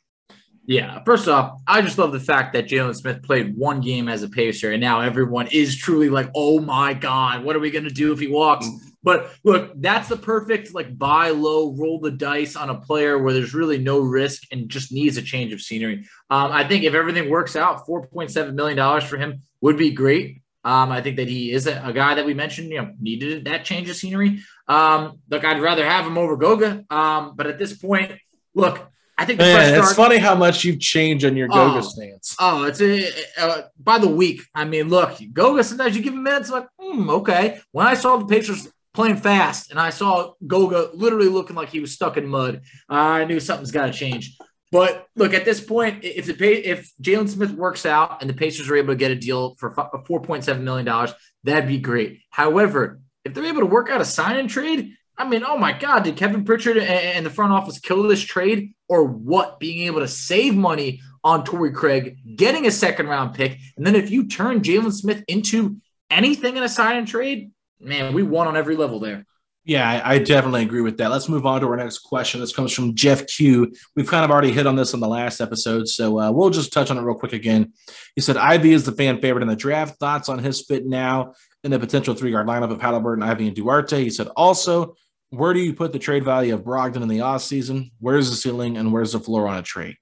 Yeah, 0.67 1.01
first 1.05 1.29
off, 1.29 1.61
I 1.65 1.81
just 1.81 1.97
love 1.97 2.11
the 2.11 2.19
fact 2.19 2.51
that 2.51 2.67
Jalen 2.67 2.93
Smith 2.93 3.23
played 3.23 3.55
one 3.55 3.79
game 3.79 4.09
as 4.09 4.21
a 4.21 4.27
Pacer, 4.27 4.73
and 4.73 4.81
now 4.81 4.99
everyone 4.99 5.47
is 5.47 5.77
truly 5.77 6.09
like, 6.09 6.29
"Oh 6.35 6.59
my 6.59 6.93
God, 6.93 7.45
what 7.45 7.55
are 7.55 7.59
we 7.59 7.71
going 7.71 7.85
to 7.85 7.89
do 7.89 8.11
if 8.11 8.19
he 8.19 8.27
walks?" 8.27 8.67
But 9.01 9.33
look, 9.45 9.71
that's 9.77 10.09
the 10.09 10.17
perfect 10.17 10.73
like 10.73 10.97
buy 10.97 11.29
low, 11.29 11.71
roll 11.71 12.01
the 12.01 12.11
dice 12.11 12.57
on 12.57 12.69
a 12.69 12.81
player 12.81 13.17
where 13.17 13.31
there's 13.31 13.53
really 13.53 13.77
no 13.77 13.99
risk 13.99 14.43
and 14.51 14.67
just 14.67 14.91
needs 14.91 15.15
a 15.15 15.21
change 15.21 15.53
of 15.53 15.61
scenery. 15.61 16.05
Um, 16.29 16.51
I 16.51 16.67
think 16.67 16.83
if 16.83 16.93
everything 16.93 17.29
works 17.29 17.55
out, 17.55 17.85
four 17.85 18.05
point 18.05 18.31
seven 18.31 18.53
million 18.53 18.75
dollars 18.75 19.05
for 19.05 19.15
him 19.15 19.43
would 19.61 19.77
be 19.77 19.91
great. 19.91 20.41
Um, 20.65 20.91
I 20.91 21.01
think 21.01 21.15
that 21.15 21.29
he 21.29 21.53
is 21.53 21.65
a, 21.65 21.81
a, 21.81 21.93
guy 21.93 22.15
that 22.15 22.25
we 22.25 22.33
mentioned, 22.33 22.71
you 22.71 22.81
know, 22.81 22.91
needed 22.99 23.45
that 23.45 23.63
change 23.63 23.89
of 23.89 23.95
scenery. 23.95 24.41
Um, 24.67 25.19
look, 25.29 25.45
I'd 25.45 25.61
rather 25.61 25.85
have 25.85 26.05
him 26.05 26.17
over 26.17 26.35
Goga. 26.35 26.83
Um, 26.89 27.37
but 27.37 27.47
at 27.47 27.57
this 27.57 27.77
point, 27.77 28.11
look, 28.53 28.85
I 29.17 29.25
think 29.25 29.39
Man, 29.39 29.73
it's 29.79 29.93
funny 29.93 30.17
how 30.17 30.35
much 30.35 30.63
you've 30.63 30.79
changed 30.79 31.25
on 31.25 31.35
your 31.35 31.47
Goga 31.47 31.79
oh, 31.79 31.81
stance. 31.81 32.35
Oh, 32.39 32.65
it's 32.65 32.79
a, 32.81 33.09
uh, 33.39 33.61
by 33.79 33.97
the 33.97 34.07
week. 34.07 34.41
I 34.53 34.63
mean, 34.63 34.89
look, 34.89 35.17
Goga. 35.33 35.63
Sometimes 35.63 35.95
you 35.97 36.03
give 36.03 36.13
him 36.13 36.21
minutes, 36.21 36.51
like, 36.51 36.67
hmm, 36.79 37.09
okay. 37.09 37.59
When 37.71 37.87
I 37.87 37.95
saw 37.95 38.17
the 38.17 38.25
Pacers 38.25 38.71
playing 38.93 39.17
fast, 39.17 39.71
and 39.71 39.79
I 39.79 39.89
saw 39.89 40.33
Goga 40.45 40.91
literally 40.93 41.29
looking 41.29 41.55
like 41.55 41.69
he 41.69 41.79
was 41.79 41.93
stuck 41.93 42.17
in 42.17 42.27
mud, 42.27 42.61
I 42.87 43.25
knew 43.25 43.39
something's 43.39 43.71
got 43.71 43.87
to 43.87 43.91
change. 43.91 44.37
But 44.71 45.07
look, 45.15 45.33
at 45.33 45.45
this 45.45 45.61
point, 45.61 46.03
if 46.03 46.25
the 46.25 46.33
pay, 46.33 46.55
if 46.55 46.91
Jalen 47.01 47.29
Smith 47.29 47.51
works 47.51 47.85
out 47.85 48.21
and 48.21 48.29
the 48.29 48.33
Pacers 48.33 48.69
are 48.69 48.75
able 48.75 48.93
to 48.93 48.97
get 48.97 49.11
a 49.11 49.15
deal 49.15 49.55
for 49.55 49.73
four 50.05 50.21
point 50.21 50.43
seven 50.43 50.63
million 50.63 50.85
dollars, 50.85 51.13
that'd 51.43 51.67
be 51.67 51.79
great. 51.79 52.21
However, 52.29 52.99
if 53.23 53.33
they're 53.33 53.45
able 53.45 53.61
to 53.61 53.65
work 53.65 53.89
out 53.89 54.01
a 54.01 54.05
sign 54.05 54.37
and 54.37 54.49
trade, 54.49 54.93
I 55.17 55.27
mean, 55.27 55.43
oh 55.43 55.57
my 55.57 55.73
God, 55.73 56.03
did 56.03 56.15
Kevin 56.15 56.45
Pritchard 56.45 56.77
and 56.77 57.25
the 57.25 57.29
front 57.29 57.51
office 57.51 57.79
kill 57.79 58.03
this 58.03 58.21
trade 58.21 58.73
or 58.87 59.03
what? 59.03 59.59
Being 59.59 59.87
able 59.87 60.01
to 60.01 60.07
save 60.07 60.55
money 60.55 61.01
on 61.23 61.43
Torrey 61.43 61.71
Craig, 61.71 62.17
getting 62.35 62.67
a 62.67 62.71
second 62.71 63.07
round 63.07 63.33
pick, 63.33 63.57
and 63.75 63.85
then 63.85 63.95
if 63.95 64.11
you 64.11 64.27
turn 64.27 64.61
Jalen 64.61 64.93
Smith 64.93 65.23
into 65.27 65.77
anything 66.09 66.55
in 66.55 66.63
a 66.63 66.69
sign 66.69 66.97
and 66.97 67.07
trade, 67.07 67.51
man, 67.79 68.13
we 68.13 68.23
won 68.23 68.47
on 68.47 68.55
every 68.55 68.75
level 68.75 68.99
there. 68.99 69.25
Yeah, 69.65 70.01
I, 70.05 70.19
definitely 70.19 70.61
agree 70.61 70.79
with 70.79 70.97
that. 70.99 71.11
Let's 71.11 71.27
move 71.27 71.45
on 71.45 71.59
to 71.59 71.67
our 71.67 71.75
next 71.75 71.99
question. 71.99 72.39
This 72.39 72.55
comes 72.55 72.71
from 72.71 72.95
Jeff 72.95 73.27
Q. 73.27 73.73
We've 73.97 74.07
kind 74.07 74.23
of 74.23 74.31
already 74.31 74.53
hit 74.53 74.65
on 74.65 74.77
this 74.77 74.93
in 74.93 75.01
the 75.01 75.09
last 75.09 75.41
episode, 75.41 75.89
so 75.89 76.17
uh, 76.21 76.31
we'll 76.31 76.51
just 76.51 76.71
touch 76.71 76.89
on 76.89 76.97
it 76.97 77.01
real 77.01 77.17
quick 77.17 77.33
again. 77.33 77.73
He 78.15 78.21
said 78.21 78.37
Ivey 78.37 78.71
is 78.71 78.85
the 78.85 78.93
fan 78.93 79.19
favorite 79.19 79.41
in 79.41 79.49
the 79.49 79.57
draft. 79.57 79.99
Thoughts 79.99 80.29
on 80.29 80.39
his 80.39 80.61
fit 80.65 80.85
now 80.85 81.33
in 81.65 81.71
the 81.71 81.79
potential 81.79 82.15
three 82.15 82.31
guard 82.31 82.47
lineup 82.47 82.71
of 82.71 82.79
Haliburton, 82.79 83.21
Ivey, 83.21 83.47
and 83.47 83.55
Duarte? 83.57 84.01
He 84.01 84.09
said 84.09 84.29
also, 84.37 84.95
where 85.29 85.53
do 85.53 85.59
you 85.59 85.73
put 85.73 85.91
the 85.93 85.99
trade 85.99 86.23
value 86.23 86.53
of 86.53 86.63
Brogdon 86.63 87.01
in 87.01 87.07
the 87.07 87.21
off 87.21 87.41
season? 87.41 87.91
Where's 87.99 88.29
the 88.29 88.35
ceiling 88.35 88.77
and 88.77 88.93
where's 88.93 89.11
the 89.11 89.19
floor 89.19 89.47
on 89.47 89.57
a 89.57 89.63
trade? 89.63 89.95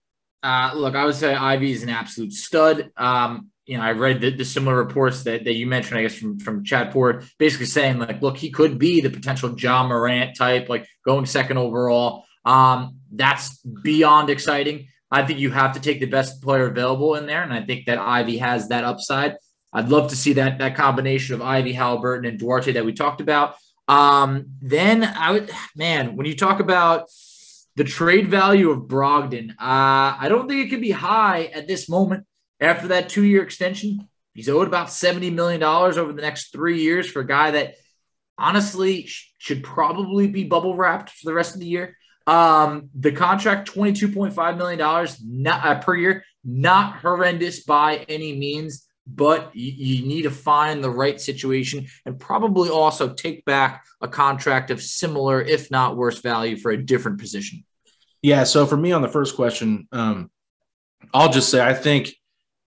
Uh, 0.44 0.72
look, 0.75 0.96
I 0.96 1.05
would 1.05 1.15
say 1.15 1.34
Ivey 1.34 1.72
is 1.72 1.84
an 1.84 1.89
absolute 1.89 2.32
stud. 2.32 2.91
Um, 2.98 3.50
you 3.65 3.77
know, 3.77 3.84
I 3.84 3.94
read 3.94 4.22
the, 4.22 4.29
the, 4.29 4.46
similar 4.46 4.75
reports 4.75 5.24
that, 5.24 5.44
that 5.44 5.55
you 5.55 5.65
mentioned, 5.65 5.98
I 5.98 6.03
guess, 6.03 6.15
from, 6.15 6.38
from 6.38 6.63
Chad 6.63 6.94
Ford, 6.94 7.27
basically 7.39 7.65
saying, 7.65 7.98
like, 7.98 8.22
look, 8.22 8.38
he 8.38 8.51
could 8.51 8.77
be 8.77 9.01
the 9.01 9.10
potential 9.10 9.60
Ja 9.60 9.88
Morant 9.88 10.38
type, 10.38 10.70
like 10.70 10.86
going 11.03 11.25
second 11.25 11.58
overall. 11.58 12.25
Um, 12.46 12.98
that's 13.12 13.58
beyond 13.58 14.29
exciting. 14.29 14.89
I 15.10 15.25
think 15.25 15.39
you 15.39 15.50
have 15.50 15.74
to 15.74 15.79
take 15.79 16.00
the 16.00 16.05
best 16.05 16.44
player 16.44 16.67
available 16.67 17.15
in 17.15 17.25
there. 17.25 17.41
And 17.41 17.51
I 17.51 17.63
think 17.63 17.88
that 17.88 17.98
Ivey 17.98 18.38
has 18.38 18.67
that 18.67 18.84
upside. 18.84 19.38
I'd 19.74 19.89
love 19.89 20.10
to 20.12 20.15
see 20.15 20.34
that 20.34 20.60
that 20.60 20.75
combination 20.75 21.36
of 21.36 21.41
Ivey 21.41 21.74
Haliburton, 21.74 22.27
and 22.27 22.39
Duarte 22.39 22.74
that 22.74 22.86
we 22.86 22.94
talked 22.94 23.20
about. 23.20 23.55
Um, 23.88 24.48
then 24.62 25.04
I 25.04 25.32
would, 25.32 25.51
man, 25.75 26.15
when 26.15 26.25
you 26.25 26.36
talk 26.36 26.60
about 26.60 27.10
the 27.75 27.84
trade 27.84 28.27
value 28.27 28.72
of 28.72 28.88
Brogdon, 28.88 29.51
uh, 29.51 29.56
I 29.60 30.27
don't 30.30 30.48
think 30.48 30.65
it 30.65 30.70
could 30.70 30.82
be 30.82 30.92
high 30.92 31.46
at 31.46 31.68
this 31.68 31.88
moment 31.89 32.25
after 32.60 32.88
that 32.89 33.10
two 33.10 33.24
year 33.24 33.44
extension. 33.44 34.08
He's 34.34 34.50
owed 34.50 34.68
about 34.68 34.88
$70 34.88 35.34
million 35.34 35.63
over 35.63 36.12
the 36.12 36.22
next 36.22 36.51
three 36.51 36.82
years 36.82 37.10
for 37.10 37.22
a 37.22 37.27
guy 37.27 37.51
that 37.51 37.75
honestly 38.38 39.08
should 39.38 39.63
probably 39.63 40.27
be 40.27 40.44
bubble 40.44 40.75
wrapped 40.75 41.10
for 41.10 41.25
the 41.25 41.34
rest 41.34 41.54
of 41.54 41.62
the 41.62 41.68
year. 41.68 41.98
Um, 42.27 42.89
the 42.96 43.12
contract, 43.12 43.72
$22.5 43.72 44.58
million 44.58 44.80
not, 45.24 45.65
uh, 45.65 45.80
per 45.80 45.96
year, 45.96 46.25
not 46.44 46.98
horrendous 46.98 47.63
by 47.63 47.98
any 48.10 48.36
means, 48.36 48.88
but 49.07 49.55
you, 49.55 49.71
you 49.71 50.07
need 50.07 50.24
to 50.24 50.31
find 50.31 50.83
the 50.83 50.89
right 50.89 51.19
situation 51.19 51.88
and 52.05 52.19
probably 52.19 52.69
also 52.69 53.13
take 53.13 53.45
back 53.45 53.85
a 54.01 54.07
contract 54.07 54.71
of 54.71 54.81
similar, 54.81 55.41
if 55.41 55.69
not 55.69 55.95
worse 55.95 56.19
value 56.19 56.57
for 56.57 56.71
a 56.71 56.77
different 56.77 57.19
position. 57.19 57.63
Yeah. 58.21 58.43
So 58.43 58.65
for 58.65 58.77
me 58.77 58.91
on 58.91 59.01
the 59.01 59.07
first 59.07 59.35
question, 59.35 59.88
um, 59.91 60.31
I'll 61.13 61.31
just 61.31 61.50
say 61.50 61.65
I 61.65 61.74
think 61.74 62.13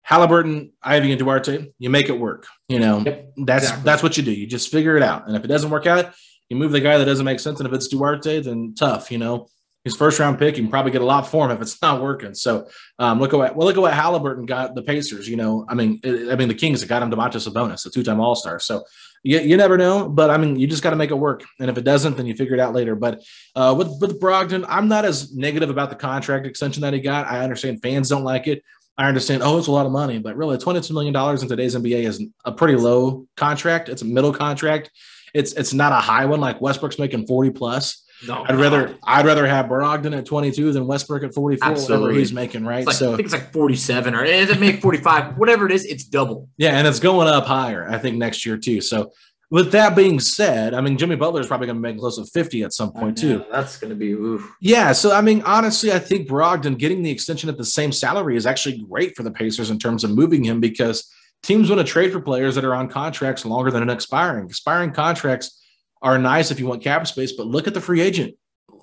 Haliburton, 0.10 0.72
Ivey, 0.84 1.12
and 1.12 1.20
Duarte, 1.20 1.68
you 1.80 1.90
make 1.90 2.10
it 2.10 2.20
work. 2.20 2.46
You 2.68 2.80
know, 2.80 3.00
yep, 3.00 3.32
that's 3.38 3.64
exactly. 3.64 3.84
that's 3.86 4.04
what 4.04 4.18
you 4.18 4.24
do. 4.24 4.32
You 4.32 4.48
just 4.48 4.72
figure 4.72 4.98
it 4.98 5.04
out. 5.04 5.28
And 5.28 5.36
if 5.36 5.44
it 5.44 5.48
doesn't 5.48 5.70
work 5.70 5.88
out, 5.88 6.14
you 6.50 6.58
move 6.58 6.72
the 6.72 6.80
guy 6.80 6.98
that 6.98 7.06
doesn't 7.06 7.26
make 7.26 7.40
sense. 7.40 7.60
And 7.60 7.68
if 7.68 7.74
it's 7.74 7.88
Duarte, 7.88 8.42
then 8.42 8.76
tough, 8.78 9.12
you 9.12 9.18
know. 9.18 9.48
His 9.86 9.96
first 9.96 10.20
round 10.20 10.38
pick, 10.38 10.58
you 10.58 10.64
can 10.64 10.70
probably 10.70 10.92
get 10.92 11.02
a 11.02 11.06
lot 11.06 11.28
for 11.28 11.46
him 11.46 11.56
if 11.56 11.62
it's 11.62 11.82
not 11.82 12.02
working. 12.02 12.34
So 12.34 12.68
um, 13.00 13.20
look 13.20 13.34
at 13.34 13.38
what 13.38 13.56
well, 13.56 13.66
look 13.66 13.78
at 13.78 13.82
what 13.82 13.94
Haliburton 13.94 14.46
got 14.46 14.76
the 14.76 14.82
Pacers. 14.82 15.30
You 15.30 15.38
know, 15.38 15.66
I 15.70 15.76
mean, 15.76 16.02
I 16.04 16.36
mean 16.36 16.50
the 16.50 16.56
Kings 16.56 16.82
that 16.82 16.88
got 16.88 17.02
him 17.02 17.12
Domantas 17.12 17.48
Sabonis, 17.48 17.86
a 17.86 17.90
two 17.90 18.04
time 18.04 18.20
All 18.20 18.36
Star. 18.36 18.60
So 18.60 18.84
you, 19.24 19.40
you 19.40 19.58
never 19.58 19.78
know, 19.78 20.10
but 20.10 20.30
I 20.30 20.38
mean, 20.38 20.56
you 20.56 20.68
just 20.68 20.84
got 20.84 20.90
to 20.90 20.96
make 20.96 21.12
it 21.12 21.16
work. 21.16 21.44
And 21.60 21.70
if 21.70 21.78
it 21.78 21.84
doesn't, 21.84 22.18
then 22.18 22.26
you 22.26 22.36
figure 22.36 22.56
it 22.56 22.60
out 22.60 22.74
later. 22.74 22.96
But 22.96 23.24
uh, 23.56 23.74
with 23.78 23.90
with 24.02 24.20
Brogdon, 24.20 24.66
I'm 24.68 24.88
not 24.88 25.06
as 25.06 25.34
negative 25.34 25.70
about 25.70 25.90
the 25.90 25.96
contract 25.96 26.46
extension 26.46 26.82
that 26.82 26.94
he 26.94 27.00
got. 27.00 27.28
I 27.28 27.44
understand 27.44 27.82
fans 27.82 28.10
don't 28.10 28.24
like 28.24 28.48
it. 28.48 28.64
I 28.98 29.08
understand, 29.08 29.44
oh, 29.44 29.58
it's 29.58 29.68
a 29.68 29.72
lot 29.72 29.86
of 29.86 29.92
money, 29.92 30.20
but 30.20 30.38
really, 30.38 30.58
$22 30.58 30.92
million 30.92 31.14
in 31.42 31.48
today's 31.50 31.76
NBA 31.76 32.06
is 32.06 32.24
a 32.46 32.52
pretty 32.52 32.76
low 32.76 33.28
contract. 33.36 33.90
It's 33.90 34.02
a 34.02 34.06
middle 34.06 34.34
contract. 34.34 34.90
It's 35.34 35.52
it's 35.52 35.74
not 35.74 35.92
a 35.92 35.96
high 35.96 36.26
one 36.26 36.40
like 36.40 36.62
Westbrook's 36.62 36.98
making 36.98 37.28
40 37.28 37.52
plus. 37.52 38.05
No, 38.28 38.46
I'd 38.48 38.56
rather 38.56 38.98
I'd 39.04 39.26
rather 39.26 39.46
have 39.46 39.66
Brogdon 39.66 40.18
at 40.18 40.26
22 40.26 40.72
than 40.72 40.88
Westbrook 40.88 41.24
at 41.24 41.34
44, 41.34 41.70
Absolutely. 41.70 42.04
whatever 42.04 42.20
he's 42.20 42.34
making, 42.34 42.66
right? 42.66 42.86
Like, 42.86 42.96
so 42.96 43.14
I 43.14 43.16
think 43.18 43.26
it's 43.26 43.34
like 43.34 43.52
47 43.52 44.16
or 44.16 44.24
it 44.24 44.60
make 44.60 44.82
45, 44.82 45.38
whatever 45.38 45.66
it 45.66 45.72
is, 45.72 45.86
it's 45.86 46.06
double. 46.06 46.50
Yeah, 46.58 46.78
and 46.78 46.88
it's 46.88 47.00
going 47.00 47.28
up 47.28 47.46
higher, 47.46 47.88
I 47.90 47.98
think, 47.98 48.18
next 48.18 48.46
year 48.46 48.58
too. 48.58 48.82
So 48.82 49.12
with 49.52 49.72
that 49.74 49.96
being 49.96 50.20
said, 50.20 50.74
I 50.74 50.82
mean 50.82 50.98
Jimmy 50.98 51.16
Butler 51.16 51.42
is 51.42 51.48
probably 51.48 51.68
going 51.68 51.78
to 51.78 51.82
make 51.82 52.00
close 52.00 52.18
to 52.18 52.26
50 52.26 52.64
at 52.64 52.74
some 52.74 52.92
point 52.92 53.18
too. 53.18 53.44
That's 53.52 53.78
going 53.78 53.90
to 53.90 53.96
be 53.96 54.12
oof. 54.12 54.56
Yeah, 54.62 54.92
so 54.94 55.12
I 55.14 55.22
mean 55.22 55.42
honestly, 55.46 55.92
I 55.92 56.00
think 56.00 56.28
Brogdon 56.28 56.78
getting 56.78 57.04
the 57.04 57.12
extension 57.12 57.50
at 57.50 57.58
the 57.58 57.66
same 57.66 57.92
salary 57.92 58.38
is 58.38 58.46
actually 58.46 58.84
great 58.90 59.16
for 59.16 59.24
the 59.24 59.32
Pacers 59.32 59.70
in 59.70 59.80
terms 59.80 60.04
of 60.04 60.12
moving 60.12 60.44
him 60.44 60.60
because 60.60 61.12
teams 61.44 61.70
want 61.70 61.86
to 61.86 61.92
trade 61.92 62.12
for 62.12 62.22
players 62.22 62.56
that 62.56 62.66
are 62.66 62.74
on 62.74 62.88
contracts 62.88 63.46
longer 63.46 63.72
than 63.72 63.84
an 63.84 63.90
expiring. 63.90 64.46
Expiring 64.46 64.92
contracts 64.92 65.62
are 66.06 66.20
nice 66.20 66.52
if 66.52 66.60
you 66.60 66.68
want 66.68 66.84
cap 66.84 67.08
space, 67.08 67.32
but 67.32 67.48
look 67.48 67.68
at 67.68 67.74
the 67.74 67.82
free 67.82 68.00
agent 68.00 68.36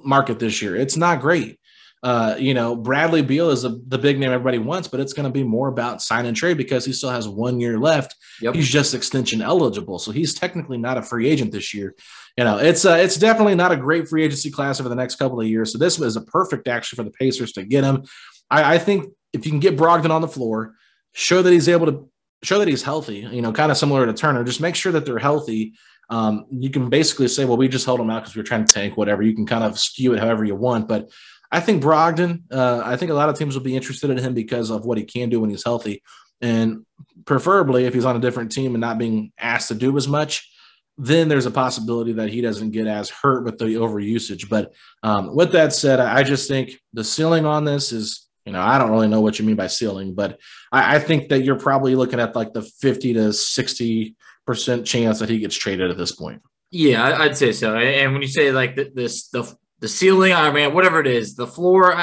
market 0.04 0.40
this 0.40 0.60
year. 0.60 0.74
It's 0.74 0.96
not 0.96 1.20
great. 1.20 1.58
Uh, 2.02 2.34
you 2.36 2.52
know, 2.52 2.74
Bradley 2.74 3.22
Beal 3.22 3.50
is 3.50 3.62
a, 3.62 3.68
the 3.86 3.96
big 3.96 4.18
name 4.18 4.32
everybody 4.32 4.58
wants, 4.58 4.88
but 4.88 4.98
it's 4.98 5.12
going 5.12 5.26
to 5.26 5.30
be 5.30 5.44
more 5.44 5.68
about 5.68 6.02
sign 6.02 6.26
and 6.26 6.36
trade 6.36 6.56
because 6.56 6.84
he 6.84 6.92
still 6.92 7.10
has 7.10 7.28
one 7.28 7.60
year 7.60 7.78
left. 7.78 8.16
Yep. 8.40 8.56
He's 8.56 8.68
just 8.68 8.92
extension 8.92 9.40
eligible, 9.40 10.00
so 10.00 10.10
he's 10.10 10.34
technically 10.34 10.78
not 10.78 10.98
a 10.98 11.02
free 11.02 11.28
agent 11.28 11.52
this 11.52 11.72
year. 11.72 11.94
You 12.36 12.42
know, 12.42 12.58
it's 12.58 12.84
uh, 12.84 12.94
it's 12.94 13.16
definitely 13.16 13.54
not 13.54 13.70
a 13.70 13.76
great 13.76 14.08
free 14.08 14.24
agency 14.24 14.50
class 14.50 14.80
over 14.80 14.88
the 14.88 14.96
next 14.96 15.14
couple 15.14 15.40
of 15.40 15.46
years. 15.46 15.70
So 15.70 15.78
this 15.78 15.96
was 15.96 16.16
a 16.16 16.22
perfect 16.22 16.66
action 16.66 16.96
for 16.96 17.04
the 17.04 17.12
Pacers 17.12 17.52
to 17.52 17.64
get 17.64 17.84
him. 17.84 18.02
I, 18.50 18.74
I 18.74 18.78
think 18.78 19.12
if 19.32 19.46
you 19.46 19.52
can 19.52 19.60
get 19.60 19.76
Brogdon 19.76 20.10
on 20.10 20.22
the 20.22 20.28
floor, 20.28 20.74
show 21.12 21.40
that 21.40 21.52
he's 21.52 21.68
able 21.68 21.86
to 21.86 22.08
show 22.42 22.58
that 22.58 22.66
he's 22.66 22.82
healthy. 22.82 23.18
You 23.18 23.42
know, 23.42 23.52
kind 23.52 23.70
of 23.70 23.78
similar 23.78 24.06
to 24.06 24.12
Turner. 24.12 24.42
Just 24.42 24.60
make 24.60 24.74
sure 24.74 24.90
that 24.90 25.06
they're 25.06 25.20
healthy 25.20 25.74
um, 26.12 26.44
you 26.50 26.68
can 26.68 26.90
basically 26.90 27.26
say, 27.26 27.46
well, 27.46 27.56
we 27.56 27.68
just 27.68 27.86
held 27.86 27.98
him 27.98 28.10
out 28.10 28.22
because 28.22 28.36
we 28.36 28.40
are 28.40 28.44
trying 28.44 28.66
to 28.66 28.72
tank, 28.72 28.98
whatever. 28.98 29.22
You 29.22 29.34
can 29.34 29.46
kind 29.46 29.64
of 29.64 29.78
skew 29.78 30.12
it 30.12 30.18
however 30.18 30.44
you 30.44 30.54
want. 30.54 30.86
But 30.86 31.08
I 31.50 31.58
think 31.58 31.82
Brogdon, 31.82 32.42
uh, 32.52 32.82
I 32.84 32.98
think 32.98 33.10
a 33.10 33.14
lot 33.14 33.30
of 33.30 33.38
teams 33.38 33.54
will 33.54 33.62
be 33.62 33.74
interested 33.74 34.10
in 34.10 34.18
him 34.18 34.34
because 34.34 34.68
of 34.68 34.84
what 34.84 34.98
he 34.98 35.04
can 35.04 35.30
do 35.30 35.40
when 35.40 35.48
he's 35.48 35.64
healthy. 35.64 36.02
And 36.42 36.84
preferably, 37.24 37.86
if 37.86 37.94
he's 37.94 38.04
on 38.04 38.14
a 38.14 38.20
different 38.20 38.52
team 38.52 38.74
and 38.74 38.82
not 38.82 38.98
being 38.98 39.32
asked 39.38 39.68
to 39.68 39.74
do 39.74 39.96
as 39.96 40.06
much, 40.06 40.50
then 40.98 41.28
there's 41.28 41.46
a 41.46 41.50
possibility 41.50 42.12
that 42.12 42.28
he 42.28 42.42
doesn't 42.42 42.72
get 42.72 42.86
as 42.86 43.08
hurt 43.08 43.46
with 43.46 43.56
the 43.56 43.76
overusage. 43.76 44.50
But 44.50 44.74
um, 45.02 45.34
with 45.34 45.52
that 45.52 45.72
said, 45.72 45.98
I 45.98 46.24
just 46.24 46.46
think 46.46 46.78
the 46.92 47.04
ceiling 47.04 47.46
on 47.46 47.64
this 47.64 47.90
is, 47.90 48.28
you 48.44 48.52
know, 48.52 48.60
I 48.60 48.76
don't 48.76 48.90
really 48.90 49.08
know 49.08 49.22
what 49.22 49.38
you 49.38 49.46
mean 49.46 49.56
by 49.56 49.68
ceiling, 49.68 50.14
but 50.14 50.38
I, 50.70 50.96
I 50.96 50.98
think 50.98 51.30
that 51.30 51.40
you're 51.42 51.58
probably 51.58 51.94
looking 51.94 52.20
at 52.20 52.36
like 52.36 52.52
the 52.52 52.60
50 52.60 53.14
to 53.14 53.32
60 53.32 54.14
percent 54.46 54.86
chance 54.86 55.18
that 55.20 55.28
he 55.28 55.38
gets 55.38 55.56
traded 55.56 55.90
at 55.90 55.96
this 55.96 56.12
point. 56.12 56.42
Yeah, 56.70 57.18
I'd 57.18 57.36
say 57.36 57.52
so. 57.52 57.76
And 57.76 58.12
when 58.12 58.22
you 58.22 58.28
say 58.28 58.50
like 58.50 58.76
this, 58.94 59.28
the 59.28 59.54
the 59.80 59.88
ceiling, 59.88 60.32
I 60.32 60.50
mean, 60.50 60.72
whatever 60.72 61.00
it 61.00 61.06
is, 61.06 61.34
the 61.34 61.46
floor, 61.46 61.94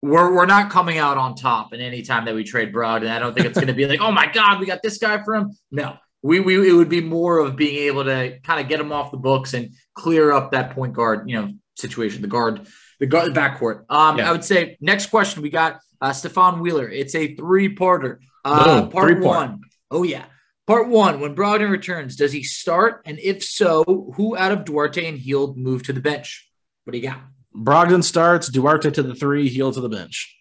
we're 0.00 0.34
we're 0.34 0.46
not 0.46 0.70
coming 0.70 0.98
out 0.98 1.18
on 1.18 1.34
top 1.34 1.72
in 1.74 1.80
any 1.80 2.02
time 2.02 2.24
that 2.24 2.34
we 2.34 2.44
trade 2.44 2.72
Brogdon. 2.72 3.10
I 3.10 3.18
don't 3.18 3.34
think 3.34 3.46
it's 3.46 3.56
going 3.56 3.68
to 3.68 3.74
be 3.74 3.86
like, 3.86 4.00
oh 4.00 4.12
my 4.12 4.26
god, 4.26 4.60
we 4.60 4.66
got 4.66 4.82
this 4.82 4.98
guy 4.98 5.22
for 5.22 5.34
him. 5.34 5.50
No, 5.70 5.96
we 6.22 6.40
we 6.40 6.68
it 6.68 6.72
would 6.72 6.88
be 6.88 7.00
more 7.00 7.38
of 7.38 7.56
being 7.56 7.76
able 7.86 8.04
to 8.04 8.38
kind 8.40 8.60
of 8.60 8.68
get 8.68 8.80
him 8.80 8.92
off 8.92 9.10
the 9.10 9.18
books 9.18 9.54
and 9.54 9.74
clear 9.94 10.32
up 10.32 10.52
that 10.52 10.70
point 10.70 10.94
guard, 10.94 11.28
you 11.28 11.40
know, 11.40 11.52
situation, 11.76 12.22
the 12.22 12.28
guard, 12.28 12.66
the 13.00 13.06
guard, 13.06 13.34
the 13.34 13.38
backcourt. 13.38 13.84
Um, 13.90 14.18
yeah. 14.18 14.28
I 14.28 14.32
would 14.32 14.44
say 14.44 14.78
next 14.80 15.06
question 15.06 15.42
we 15.42 15.50
got 15.50 15.80
uh, 16.00 16.12
Stefan 16.12 16.60
Wheeler. 16.60 16.88
It's 16.88 17.14
a 17.14 17.34
three 17.34 17.74
parter. 17.74 18.18
Uh, 18.44 18.86
part 18.86 19.12
three 19.12 19.20
one. 19.20 19.48
Part. 19.48 19.60
Oh 19.90 20.02
yeah. 20.02 20.24
Part 20.68 20.88
one, 20.88 21.20
when 21.20 21.34
Brogdon 21.34 21.70
returns, 21.70 22.14
does 22.14 22.30
he 22.30 22.42
start? 22.42 23.00
And 23.06 23.18
if 23.20 23.42
so, 23.42 24.12
who 24.16 24.36
out 24.36 24.52
of 24.52 24.66
Duarte 24.66 25.08
and 25.08 25.16
Hield 25.16 25.56
move 25.56 25.82
to 25.84 25.94
the 25.94 26.00
bench? 26.02 26.46
What 26.84 26.92
do 26.92 26.98
you 26.98 27.08
got? 27.08 27.20
Brogdon 27.56 28.04
starts, 28.04 28.50
Duarte 28.50 28.90
to 28.90 29.02
the 29.02 29.14
three, 29.14 29.48
Hield 29.48 29.74
to 29.74 29.80
the 29.80 29.88
bench. 29.88 30.36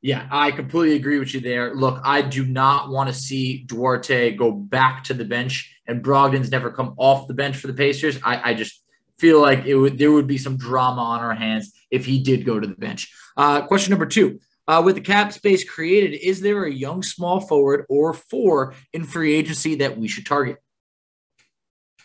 Yeah, 0.00 0.26
I 0.32 0.50
completely 0.50 0.96
agree 0.96 1.20
with 1.20 1.32
you 1.32 1.38
there. 1.38 1.76
Look, 1.76 2.00
I 2.02 2.22
do 2.22 2.44
not 2.44 2.90
want 2.90 3.08
to 3.08 3.14
see 3.14 3.62
Duarte 3.62 4.32
go 4.32 4.50
back 4.50 5.04
to 5.04 5.14
the 5.14 5.24
bench 5.24 5.72
and 5.86 6.02
Brogdon's 6.02 6.50
never 6.50 6.72
come 6.72 6.94
off 6.96 7.28
the 7.28 7.34
bench 7.34 7.56
for 7.56 7.68
the 7.68 7.74
Pacers. 7.74 8.18
I, 8.24 8.50
I 8.50 8.54
just 8.54 8.82
feel 9.20 9.40
like 9.40 9.64
it 9.64 9.76
would 9.76 9.96
there 9.96 10.10
would 10.10 10.26
be 10.26 10.38
some 10.38 10.56
drama 10.56 11.02
on 11.02 11.20
our 11.20 11.34
hands 11.34 11.72
if 11.88 12.04
he 12.04 12.20
did 12.20 12.44
go 12.44 12.58
to 12.58 12.66
the 12.66 12.74
bench. 12.74 13.14
Uh, 13.36 13.62
question 13.62 13.92
number 13.92 14.06
two. 14.06 14.40
Uh, 14.68 14.80
with 14.84 14.94
the 14.94 15.00
cap 15.00 15.32
space 15.32 15.68
created, 15.68 16.16
is 16.16 16.40
there 16.40 16.64
a 16.64 16.72
young 16.72 17.02
small 17.02 17.40
forward 17.40 17.84
or 17.88 18.14
four 18.14 18.74
in 18.92 19.04
free 19.04 19.34
agency 19.34 19.76
that 19.76 19.98
we 19.98 20.06
should 20.06 20.24
target? 20.24 20.58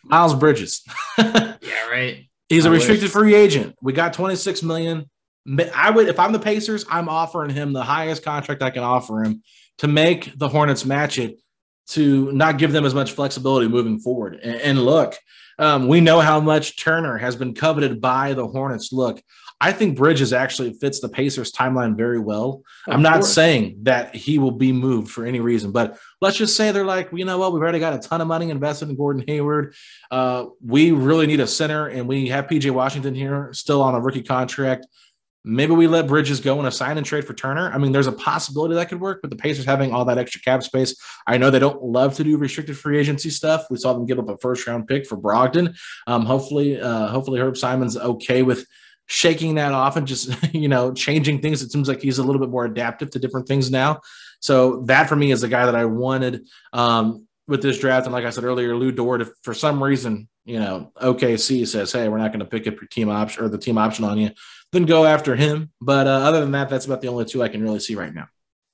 Miles 0.03 0.33
Bridges. 0.33 0.83
yeah, 1.17 1.89
right. 1.91 2.27
He's 2.49 2.65
a 2.65 2.71
restricted 2.71 3.11
free 3.11 3.35
agent. 3.35 3.75
We 3.81 3.93
got 3.93 4.13
26 4.13 4.63
million. 4.63 5.09
I 5.73 5.91
would, 5.91 6.07
if 6.07 6.19
I'm 6.19 6.31
the 6.31 6.39
Pacers, 6.39 6.85
I'm 6.89 7.09
offering 7.09 7.49
him 7.49 7.73
the 7.73 7.83
highest 7.83 8.23
contract 8.23 8.61
I 8.61 8.69
can 8.69 8.83
offer 8.83 9.23
him 9.23 9.43
to 9.79 9.87
make 9.87 10.37
the 10.37 10.47
Hornets 10.47 10.85
match 10.85 11.19
it 11.19 11.39
to 11.87 12.31
not 12.31 12.57
give 12.57 12.71
them 12.71 12.85
as 12.85 12.93
much 12.93 13.11
flexibility 13.11 13.67
moving 13.67 13.99
forward. 13.99 14.39
And, 14.41 14.55
and 14.61 14.85
look, 14.85 15.15
um, 15.59 15.87
we 15.87 16.01
know 16.01 16.19
how 16.19 16.39
much 16.39 16.77
Turner 16.77 17.17
has 17.17 17.35
been 17.35 17.53
coveted 17.53 18.01
by 18.01 18.33
the 18.33 18.47
Hornets. 18.47 18.91
Look, 18.91 19.21
I 19.59 19.71
think 19.71 19.97
Bridges 19.97 20.33
actually 20.33 20.73
fits 20.73 20.99
the 20.99 21.09
Pacers 21.09 21.51
timeline 21.51 21.97
very 21.97 22.19
well. 22.19 22.63
Of 22.85 22.93
I'm 22.93 23.01
not 23.01 23.15
course. 23.15 23.33
saying 23.33 23.79
that 23.83 24.15
he 24.15 24.37
will 24.37 24.51
be 24.51 24.71
moved 24.71 25.09
for 25.09 25.25
any 25.25 25.39
reason, 25.39 25.71
but 25.71 25.97
let's 26.21 26.37
just 26.37 26.55
say 26.55 26.71
they're 26.71 26.85
like, 26.85 27.09
you 27.11 27.25
know 27.25 27.39
what, 27.39 27.53
we've 27.53 27.61
already 27.61 27.79
got 27.79 27.93
a 27.93 27.99
ton 27.99 28.21
of 28.21 28.27
money 28.27 28.51
invested 28.51 28.89
in 28.89 28.95
Gordon 28.95 29.23
Hayward. 29.27 29.73
Uh, 30.11 30.45
we 30.63 30.91
really 30.91 31.25
need 31.25 31.39
a 31.39 31.47
center, 31.47 31.87
and 31.87 32.07
we 32.07 32.27
have 32.27 32.45
PJ 32.45 32.69
Washington 32.69 33.15
here 33.15 33.51
still 33.53 33.81
on 33.81 33.95
a 33.95 33.99
rookie 33.99 34.21
contract. 34.21 34.85
Maybe 35.43 35.71
we 35.71 35.87
let 35.87 36.07
Bridges 36.07 36.41
go 36.41 36.59
and 36.59 36.67
assign 36.67 36.97
and 36.97 37.05
trade 37.05 37.25
for 37.25 37.33
Turner. 37.33 37.71
I 37.71 37.77
mean, 37.77 37.93
there's 37.93 38.07
a 38.07 38.11
possibility 38.11 38.75
that 38.75 38.89
could 38.89 38.99
work, 38.99 39.21
but 39.21 39.29
the 39.29 39.37
Pacers 39.37 39.63
having 39.63 39.93
all 39.93 40.03
that 40.05 40.17
extra 40.17 40.41
cap 40.41 40.61
space, 40.61 40.93
I 41.25 41.37
know 41.37 41.49
they 41.49 41.57
don't 41.57 41.81
love 41.81 42.15
to 42.15 42.23
do 42.23 42.37
restricted 42.37 42.77
free 42.77 42.99
agency 42.99 43.29
stuff. 43.29 43.65
We 43.71 43.77
saw 43.77 43.93
them 43.93 44.05
give 44.05 44.19
up 44.19 44.29
a 44.29 44.37
first 44.37 44.67
round 44.67 44.87
pick 44.87 45.07
for 45.07 45.17
Brogdon. 45.17 45.75
Um, 46.05 46.25
hopefully, 46.25 46.79
uh, 46.79 47.07
hopefully 47.07 47.39
Herb 47.39 47.55
Simon's 47.55 47.95
okay 47.97 48.43
with 48.43 48.67
shaking 49.07 49.55
that 49.55 49.71
off 49.71 49.95
and 49.95 50.05
just 50.05 50.31
you 50.53 50.67
know 50.67 50.93
changing 50.93 51.41
things. 51.41 51.61
It 51.61 51.71
seems 51.71 51.87
like 51.87 52.01
he's 52.01 52.19
a 52.19 52.23
little 52.23 52.39
bit 52.39 52.49
more 52.49 52.65
adaptive 52.65 53.09
to 53.11 53.19
different 53.19 53.47
things 53.47 53.71
now. 53.71 54.01
So 54.39 54.83
that 54.85 55.09
for 55.09 55.15
me 55.15 55.31
is 55.31 55.41
the 55.41 55.47
guy 55.47 55.65
that 55.65 55.75
I 55.75 55.85
wanted 55.85 56.45
um, 56.73 57.27
with 57.47 57.61
this 57.61 57.79
draft. 57.79 58.05
And 58.05 58.13
like 58.13 58.25
I 58.25 58.29
said 58.29 58.43
earlier, 58.43 58.75
Lu 58.75 58.91
Dort, 58.91 59.21
if 59.21 59.29
for 59.41 59.53
some 59.53 59.83
reason 59.83 60.27
you 60.45 60.59
know 60.59 60.91
OKC 61.01 61.67
says, 61.67 61.91
"Hey, 61.91 62.07
we're 62.07 62.19
not 62.19 62.31
going 62.31 62.39
to 62.39 62.45
pick 62.45 62.67
up 62.67 62.75
your 62.75 62.87
team 62.87 63.09
option 63.09 63.43
or 63.43 63.49
the 63.49 63.57
team 63.57 63.77
option 63.77 64.05
on 64.05 64.17
you," 64.17 64.31
then 64.71 64.85
go 64.85 65.05
after 65.05 65.35
him. 65.35 65.71
But 65.81 66.07
uh, 66.07 66.11
other 66.11 66.41
than 66.41 66.51
that, 66.51 66.69
that's 66.69 66.85
about 66.85 67.01
the 67.01 67.07
only 67.07 67.25
two 67.25 67.41
I 67.41 67.49
can 67.49 67.63
really 67.63 67.79
see 67.79 67.95
right 67.95 68.13
now. 68.13 68.27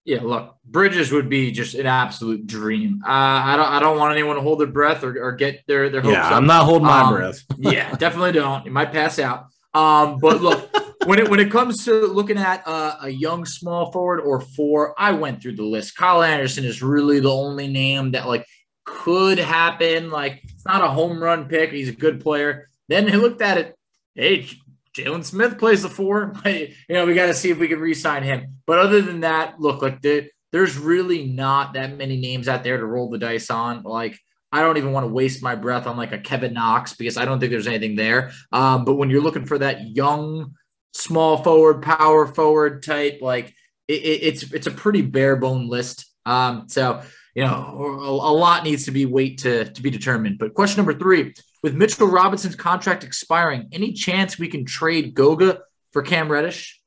Yeah, 0.06 0.20
look, 0.22 0.58
Bridges 0.66 1.14
would 1.14 1.30
be 1.30 1.52
just 1.52 1.76
an 1.76 1.86
absolute 1.86 2.46
dream. 2.46 3.02
Uh, 3.06 3.10
I 3.10 3.56
don't, 3.56 3.70
I 3.70 3.80
don't 3.80 3.98
want 3.98 4.12
anyone 4.12 4.36
to 4.36 4.42
hold 4.42 4.60
their 4.60 4.68
breath 4.68 5.02
or, 5.02 5.18
or 5.18 5.32
get 5.32 5.64
their 5.66 5.90
their 5.90 6.02
hopes. 6.02 6.14
Yeah, 6.14 6.28
up. 6.28 6.34
I'm 6.34 6.46
not 6.46 6.66
holding 6.66 6.88
my 6.88 7.02
um, 7.02 7.14
breath. 7.14 7.42
yeah, 7.58 7.96
definitely 7.96 8.34
don't. 8.34 8.66
You 8.66 8.72
might 8.72 8.92
pass 8.92 9.18
out. 9.18 9.46
Um, 9.74 10.20
but 10.20 10.42
look, 10.42 10.70
when 11.06 11.20
it 11.20 11.30
when 11.30 11.40
it 11.40 11.52
comes 11.52 11.86
to 11.86 12.08
looking 12.08 12.38
at 12.38 12.68
uh, 12.68 12.98
a 13.02 13.10
young 13.10 13.46
small 13.46 13.92
forward 13.92 14.20
or 14.20 14.40
four, 14.40 14.94
I 14.98 15.12
went 15.12 15.42
through 15.42 15.56
the 15.56 15.64
list. 15.64 15.96
Kyle 15.96 16.24
Anderson 16.24 16.66
is 16.66 16.82
really 16.82 17.20
the 17.20 17.32
only 17.32 17.68
name 17.68 18.12
that 18.12 18.28
like 18.28 18.46
could 18.86 19.40
happen. 19.40 20.12
Like 20.12 20.42
it's 20.44 20.66
not 20.66 20.84
a 20.84 20.90
home 20.90 21.22
run 21.22 21.48
pick. 21.48 21.72
He's 21.72 21.90
a 21.90 21.94
good 21.94 22.22
player. 22.22 22.70
Then 22.88 23.08
he 23.08 23.18
looked 23.18 23.42
at 23.42 23.58
it. 23.58 23.76
Hey, 24.16 24.48
Jalen 24.96 25.26
Smith 25.26 25.58
plays 25.58 25.82
the 25.82 25.90
four. 25.90 26.34
you 26.46 26.70
know, 26.90 27.06
we 27.06 27.16
got 27.16 27.28
to 27.28 27.34
see 27.34 27.50
if 27.50 27.58
we 27.58 27.68
can 27.68 27.80
re-sign 27.80 28.24
him. 28.24 28.60
But 28.68 28.80
other 28.80 29.02
than 29.02 29.22
that, 29.22 29.60
look, 29.60 29.82
like 29.82 30.02
the, 30.02 30.30
there's 30.52 30.78
really 30.78 31.26
not 31.26 31.74
that 31.74 31.98
many 31.98 32.18
names 32.18 32.48
out 32.48 32.64
there 32.64 32.78
to 32.78 32.86
roll 32.86 33.10
the 33.10 33.18
dice 33.18 33.50
on. 33.50 33.82
Like, 33.84 34.20
I 34.54 34.62
don't 34.62 34.78
even 34.78 34.92
want 34.92 35.06
to 35.06 35.12
waste 35.12 35.42
my 35.42 35.56
breath 35.56 35.88
on 35.88 35.98
like 35.98 36.12
a 36.12 36.20
Kevin 36.20 36.54
Knox 36.54 36.94
because 36.94 37.18
I 37.18 37.26
don't 37.26 37.40
think 37.40 37.52
there's 37.52 37.66
anything 37.66 37.96
there. 37.96 38.32
Um, 38.52 38.86
but 38.86 38.96
when 38.96 39.10
you're 39.10 39.24
looking 39.24 39.48
for 39.48 39.58
that 39.58 39.96
young, 39.96 40.54
small 40.94 41.44
forward, 41.44 41.82
power 41.82 42.28
forward 42.28 42.84
type, 42.84 43.18
like 43.20 43.48
it, 43.88 44.02
it, 44.04 44.24
it's 44.24 44.44
it's 44.54 44.68
a 44.68 44.72
pretty 44.72 45.02
bare 45.02 45.38
bone 45.38 45.68
list. 45.68 46.06
Um, 46.28 46.70
so 46.70 47.02
you 47.34 47.44
know, 47.44 47.50
a, 47.52 48.10
a 48.10 48.34
lot 48.34 48.64
needs 48.64 48.86
to 48.86 48.92
be 48.92 49.08
wait 49.08 49.40
to 49.40 49.66
to 49.66 49.82
be 49.82 49.90
determined. 49.90 50.38
But 50.38 50.54
question 50.54 50.78
number 50.78 50.98
three 50.98 51.34
with 51.64 51.74
Mitchell 51.74 52.08
Robinson's 52.08 52.56
contract 52.56 53.04
expiring, 53.04 53.70
any 53.72 53.92
chance 53.94 54.38
we 54.38 54.50
can 54.50 54.66
trade 54.66 55.16
Goga 55.16 55.62
for 55.94 56.04
Cam 56.04 56.32
Reddish? 56.32 56.80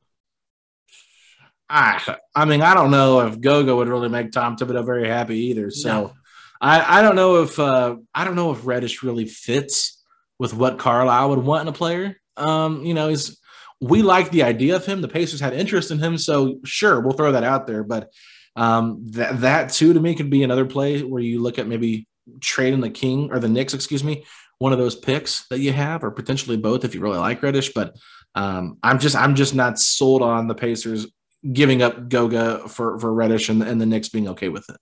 I, 1.69 2.17
I 2.33 2.45
mean, 2.45 2.63
I 2.63 2.75
don't 2.75 2.93
know 2.93 3.27
if 3.27 3.41
Goga 3.41 3.75
would 3.75 3.89
really 3.89 4.09
make 4.09 4.31
Tom 4.31 4.57
Thibodeau 4.57 4.87
very 4.87 5.09
happy 5.09 5.47
either. 5.47 5.73
So 5.73 5.89
no. 5.89 6.13
I, 6.61 6.99
I 6.99 7.03
don't 7.03 7.17
know 7.17 7.43
if 7.43 7.59
uh, 7.59 7.97
I 8.15 8.25
don't 8.25 8.37
know 8.37 8.53
if 8.53 8.67
Reddish 8.67 9.03
really 9.03 9.27
fits 9.27 10.03
with 10.39 10.55
what 10.55 10.79
Carlisle 10.79 11.31
would 11.31 11.39
want 11.39 11.63
in 11.63 11.69
a 11.69 11.73
player. 11.73 12.17
Um, 12.37 12.85
you 12.85 12.95
know, 12.95 13.09
he's 13.09 13.39
we 13.81 14.03
like 14.03 14.31
the 14.31 14.43
idea 14.43 14.77
of 14.77 14.87
him. 14.87 15.01
The 15.01 15.09
Pacers 15.09 15.41
had 15.41 15.53
interest 15.53 15.91
in 15.91 15.99
him, 15.99 16.17
so 16.19 16.61
sure, 16.65 17.01
we'll 17.01 17.17
throw 17.17 17.33
that 17.33 17.45
out 17.45 17.67
there. 17.67 17.85
But 17.85 18.11
um, 18.55 19.03
that 19.11 19.41
that 19.41 19.73
too 19.73 19.93
to 19.93 20.01
me 20.01 20.15
could 20.15 20.31
be 20.31 20.43
another 20.43 20.65
play 20.65 21.03
where 21.03 21.23
you 21.23 21.43
look 21.43 21.59
at 21.59 21.67
maybe 21.67 22.07
trading 22.41 22.81
the 22.81 22.91
King 22.91 23.31
or 23.33 23.39
the 23.39 23.49
Knicks, 23.49 23.75
excuse 23.75 24.03
me, 24.03 24.25
one 24.59 24.73
of 24.73 24.79
those 24.79 24.97
picks 24.97 25.47
that 25.49 25.61
you 25.61 25.73
have, 25.73 26.03
or 26.03 26.11
potentially 26.11 26.57
both 26.57 26.85
if 26.85 26.95
you 26.95 27.01
really 27.01 27.19
like 27.19 27.43
Reddish. 27.43 27.73
But 27.75 27.97
um, 28.35 28.79
I'm 28.83 28.99
just 28.99 29.17
I'm 29.17 29.35
just 29.35 29.55
not 29.55 29.79
sold 29.79 30.23
on 30.23 30.49
the 30.49 30.55
Pacers 30.55 31.07
giving 31.53 31.83
up 31.83 32.09
Goga 32.09 32.69
for 32.69 32.99
for 32.99 33.13
Reddish 33.13 33.49
and, 33.49 33.63
and 33.63 33.81
the 33.81 33.87
Knicks 33.87 34.09
being 34.09 34.29
okay 34.29 34.49
with 34.49 34.69
it. 34.69 34.77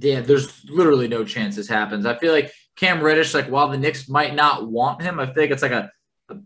Yeah, 0.00 0.20
there's 0.20 0.64
literally 0.68 1.08
no 1.08 1.24
chance 1.24 1.56
this 1.56 1.68
happens. 1.68 2.06
I 2.06 2.16
feel 2.16 2.32
like 2.32 2.52
Cam 2.76 3.02
Reddish, 3.02 3.34
like 3.34 3.48
while 3.48 3.68
the 3.68 3.78
Knicks 3.78 4.08
might 4.08 4.34
not 4.34 4.68
want 4.68 5.02
him, 5.02 5.20
I 5.20 5.24
like 5.24 5.50
it's 5.50 5.62
like 5.62 5.72
a 5.72 5.90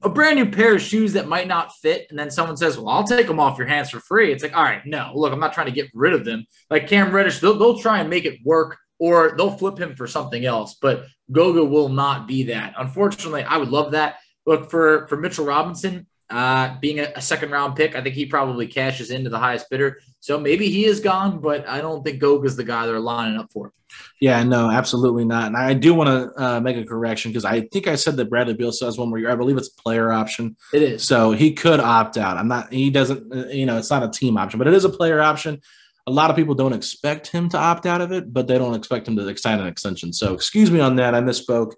a 0.03 0.09
brand 0.09 0.37
new 0.37 0.51
pair 0.51 0.75
of 0.75 0.83
shoes 0.83 1.13
that 1.13 1.29
might 1.29 1.47
not 1.47 1.75
fit, 1.77 2.07
and 2.11 2.19
then 2.19 2.31
someone 2.31 2.57
says, 2.57 2.79
"Well, 2.79 2.89
I'll 2.89 3.05
take 3.05 3.27
them 3.27 3.41
off 3.41 3.59
your 3.59 3.67
hands 3.67 3.91
for 3.91 4.01
free." 4.01 4.33
It's 4.33 4.43
like, 4.43 4.57
all 4.57 4.63
right, 4.63 4.85
no, 4.85 5.13
look, 5.15 5.33
I'm 5.33 5.41
not 5.41 5.53
trying 5.53 5.67
to 5.67 5.73
get 5.73 5.91
rid 5.95 6.15
of 6.15 6.25
them. 6.25 6.47
Like 6.71 6.89
Cam 6.89 7.13
Reddish, 7.13 7.41
they'll, 7.41 7.59
they'll 7.59 7.79
try 7.79 8.01
and 8.01 8.11
make 8.11 8.25
it 8.25 8.41
work, 8.45 8.79
or 8.99 9.35
they'll 9.37 9.51
flip 9.51 9.79
him 9.79 9.95
for 9.95 10.07
something 10.07 10.45
else. 10.45 10.77
But 10.81 11.07
Goga 11.31 11.65
will 11.65 11.89
not 11.89 12.27
be 12.27 12.45
that. 12.45 12.75
Unfortunately, 12.79 13.43
I 13.43 13.59
would 13.59 13.71
love 13.71 13.93
that. 13.93 14.17
Look 14.47 14.71
for 14.71 15.07
for 15.09 15.17
Mitchell 15.17 15.47
Robinson 15.47 16.07
uh, 16.31 16.77
being 16.81 17.01
a, 17.01 17.13
a 17.17 17.21
second 17.21 17.51
round 17.51 17.77
pick. 17.77 17.95
I 17.95 18.03
think 18.03 18.15
he 18.15 18.27
probably 18.27 18.67
cashes 18.67 19.11
into 19.11 19.31
the 19.31 19.39
highest 19.39 19.69
bidder. 19.71 20.01
So 20.21 20.39
maybe 20.39 20.71
he 20.71 20.87
is 20.87 21.01
gone, 21.01 21.41
but 21.41 21.69
I 21.69 21.81
don't 21.81 22.03
think 22.03 22.21
Goga's 22.21 22.57
the 22.57 22.65
guy 22.65 22.87
they're 22.87 22.99
lining 22.99 23.39
up 23.39 23.53
for. 23.53 23.73
Yeah, 24.21 24.43
no, 24.43 24.71
absolutely 24.71 25.25
not. 25.25 25.49
And 25.49 25.57
I 25.57 25.75
do 25.75 25.95
want 25.95 26.09
to 26.09 26.43
uh, 26.43 26.61
make 26.61 26.77
a 26.77 26.85
correction 26.85 27.31
because 27.31 27.45
I 27.45 27.61
think 27.61 27.87
I 27.87 27.95
said 27.95 28.17
that 28.17 28.31
Bradley 28.31 28.55
Beal 28.55 28.73
says 28.73 28.99
one 28.99 29.09
more 29.09 29.19
year. 29.19 29.31
I 29.31 29.37
believe 29.37 29.57
it's 29.57 29.69
a 29.69 29.83
player 29.83 30.11
option. 30.11 30.57
It 30.73 30.83
is. 30.83 31.05
So 31.05 31.33
he 31.33 31.53
could 31.53 31.79
opt 31.79 32.17
out. 32.17 32.37
I'm 32.37 32.49
not, 32.49 32.73
he 32.73 32.91
doesn't, 32.91 33.33
uh, 33.33 33.47
you 33.49 33.67
know, 33.67 33.77
it's 33.77 33.91
not 33.91 34.03
a 34.03 34.11
team 34.11 34.37
option, 34.37 34.59
but 34.59 34.67
it 34.67 34.75
is 34.75 34.85
a 34.85 34.89
player 34.89 35.21
option. 35.21 35.61
A 36.07 36.11
lot 36.11 36.31
of 36.31 36.37
people 36.37 36.55
don't 36.55 36.73
expect 36.73 37.29
him 37.29 37.49
to 37.51 37.59
opt 37.59 37.87
out 37.87 38.01
of 38.01 38.13
it, 38.13 38.33
but 38.33 38.47
they 38.47 38.59
don't 38.59 38.75
expect 38.75 39.09
him 39.09 39.17
to 39.17 39.37
sign 39.37 39.61
an 39.61 39.67
extension. 39.67 40.13
So 40.13 40.35
excuse 40.35 40.71
me 40.71 40.81
on 40.81 40.97
that. 40.97 41.15
I 41.15 41.21
misspoke 41.21 41.73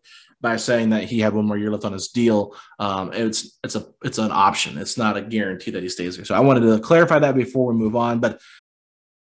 by 0.46 0.56
saying 0.56 0.90
that 0.90 1.02
he 1.02 1.18
had 1.18 1.34
one 1.34 1.44
more 1.44 1.58
year 1.58 1.72
left 1.72 1.84
on 1.84 1.92
his 1.92 2.06
deal. 2.06 2.54
Um, 2.78 3.12
it's 3.12 3.58
it's 3.64 3.74
a 3.74 3.84
it's 4.04 4.18
an 4.18 4.30
option. 4.30 4.78
It's 4.78 4.96
not 4.96 5.16
a 5.16 5.20
guarantee 5.20 5.72
that 5.72 5.82
he 5.82 5.88
stays 5.88 6.14
there. 6.14 6.24
So 6.24 6.36
I 6.36 6.40
wanted 6.40 6.60
to 6.60 6.78
clarify 6.78 7.18
that 7.18 7.34
before 7.34 7.72
we 7.72 7.74
move 7.74 7.96
on. 7.96 8.20
But 8.20 8.40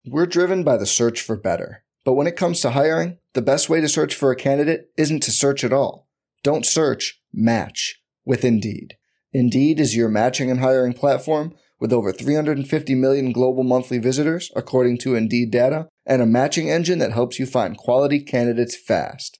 we're 0.05 0.27
driven 0.27 0.63
by 0.63 0.77
the 0.77 0.85
search 0.85 1.21
for 1.21 1.35
better. 1.35 1.83
But 2.05 2.13
when 2.13 2.27
it 2.27 2.35
comes 2.35 2.59
to 2.61 2.69
hiring, 2.69 3.17
the 3.33 3.41
best 3.41 3.67
way 3.67 3.81
to 3.81 3.89
search 3.89 4.13
for 4.13 4.29
a 4.29 4.35
candidate 4.35 4.91
isn't 4.95 5.23
to 5.23 5.31
search 5.31 5.63
at 5.63 5.73
all. 5.73 6.07
Don't 6.43 6.67
search, 6.67 7.19
match 7.33 7.99
with 8.23 8.45
Indeed. 8.45 8.95
Indeed 9.33 9.79
is 9.79 9.95
your 9.95 10.09
matching 10.09 10.51
and 10.51 10.59
hiring 10.59 10.93
platform 10.93 11.55
with 11.79 11.91
over 11.91 12.11
350 12.11 12.93
million 12.93 13.31
global 13.31 13.63
monthly 13.63 13.97
visitors, 13.97 14.51
according 14.55 14.99
to 14.99 15.15
Indeed 15.15 15.49
data, 15.49 15.89
and 16.05 16.21
a 16.21 16.27
matching 16.27 16.69
engine 16.69 16.99
that 16.99 17.11
helps 17.11 17.39
you 17.39 17.47
find 17.47 17.75
quality 17.75 18.19
candidates 18.19 18.77
fast. 18.77 19.39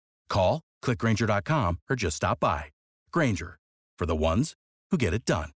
Call, 0.31 0.61
clickgrainger.com, 0.83 1.79
or 1.89 1.95
just 1.95 2.15
stop 2.15 2.39
by. 2.39 2.65
Grainger, 3.11 3.59
for 3.97 4.05
the 4.05 4.15
ones 4.15 4.55
who 4.89 4.97
get 4.97 5.13
it 5.13 5.25
done. 5.25 5.51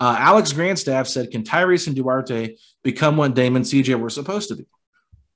Uh, 0.00 0.16
Alex 0.18 0.52
Grandstaff 0.52 1.08
said, 1.08 1.30
Can 1.30 1.42
Tyrese 1.42 1.86
and 1.86 1.96
Duarte 1.96 2.56
become 2.82 3.16
what 3.16 3.34
Damon 3.34 3.62
CJ 3.62 4.00
were 4.00 4.10
supposed 4.10 4.48
to 4.48 4.56
be? 4.56 4.64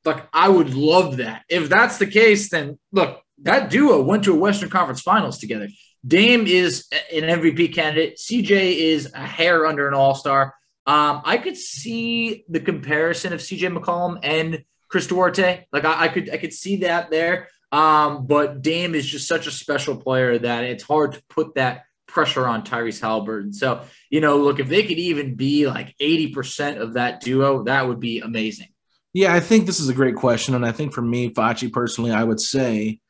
Look, 0.05 0.27
I 0.33 0.49
would 0.49 0.75
love 0.75 1.19
that. 1.19 1.43
If 1.49 1.69
that's 1.69 1.99
the 1.99 2.07
case, 2.07 2.49
then 2.49 2.79
look, 2.91 3.21
that 3.43 3.71
duo 3.71 4.03
went 4.03 4.25
to 4.25 4.33
a 4.33 4.39
Western 4.39 4.71
Conference 4.71 5.03
Finals 5.03 5.39
together. 5.39 5.69
Dame 6.07 6.47
is 6.47 6.89
an 7.13 7.23
MVP 7.23 7.75
candidate. 7.75 8.17
CJ 8.17 8.77
is 8.77 9.13
a 9.15 9.27
hair 9.27 9.67
under 9.67 9.87
an 9.89 9.95
All 9.95 10.15
Star. 10.15 10.55
Um, 10.87 11.23
I 11.25 11.39
could 11.39 11.57
see 11.57 12.45
the 12.49 12.61
comparison 12.61 13.33
of 13.33 13.41
CJ 13.41 13.77
McCollum 13.77 14.19
and 14.23 14.65
Chris 14.89 15.07
Duarte. 15.07 15.65
Like 15.73 15.85
I, 15.85 16.05
I 16.05 16.09
could 16.09 16.31
I 16.31 16.37
could 16.37 16.53
see 16.53 16.77
that 16.77 17.11
there. 17.11 17.49
Um, 17.71 18.27
but 18.27 18.61
Dame 18.61 18.95
is 18.95 19.07
just 19.07 19.27
such 19.27 19.47
a 19.47 19.51
special 19.51 19.97
player 19.97 20.39
that 20.39 20.65
it's 20.65 20.83
hard 20.83 21.13
to 21.13 21.23
put 21.29 21.55
that 21.55 21.85
pressure 22.07 22.47
on 22.47 22.63
Tyrese 22.63 23.01
Haliburton. 23.01 23.55
So, 23.55 23.83
you 24.11 24.21
know, 24.21 24.37
look, 24.37 24.61
if 24.61 24.69
they 24.69 24.83
could 24.83 24.99
even 24.99 25.35
be 25.35 25.67
like 25.67 25.97
80% 25.99 26.79
of 26.79 26.95
that 26.95 27.23
duo, 27.23 27.65
that 27.65 27.89
would 27.89 27.99
be 27.99 28.21
amazing. 28.21 28.69
Yeah, 29.15 29.35
I 29.35 29.41
think 29.41 29.65
this 29.67 29.81
is 29.81 29.89
a 29.89 29.95
great 29.95 30.17
question. 30.17 30.55
And 30.55 30.65
I 30.65 30.73
think 30.73 30.93
for 30.93 31.03
me, 31.03 31.31
Facci 31.31 31.73
personally, 31.73 32.11
I 32.11 32.23
would 32.23 32.41
say 32.41 33.01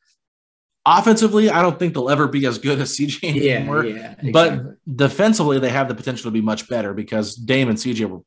Offensively, 0.84 1.48
I 1.48 1.62
don't 1.62 1.78
think 1.78 1.94
they'll 1.94 2.10
ever 2.10 2.26
be 2.26 2.44
as 2.46 2.58
good 2.58 2.80
as 2.80 2.96
CJ 2.96 3.34
yeah, 3.34 3.54
anymore. 3.54 3.84
Yeah, 3.84 4.14
exactly. 4.20 4.32
But 4.32 4.96
defensively, 4.96 5.60
they 5.60 5.70
have 5.70 5.88
the 5.88 5.94
potential 5.94 6.24
to 6.24 6.32
be 6.32 6.40
much 6.40 6.68
better 6.68 6.92
because 6.92 7.36
Dame 7.36 7.68
and 7.68 7.78
CJ 7.78 8.08
were 8.08 8.20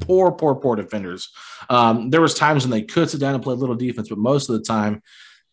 poor, 0.00 0.32
poor, 0.32 0.54
poor 0.54 0.76
defenders. 0.76 1.30
Um, 1.68 2.10
there 2.10 2.20
was 2.20 2.34
times 2.34 2.64
when 2.64 2.70
they 2.70 2.82
could 2.82 3.10
sit 3.10 3.20
down 3.20 3.34
and 3.34 3.42
play 3.42 3.54
a 3.54 3.56
little 3.56 3.74
defense, 3.74 4.08
but 4.08 4.18
most 4.18 4.48
of 4.48 4.56
the 4.56 4.62
time, 4.62 5.02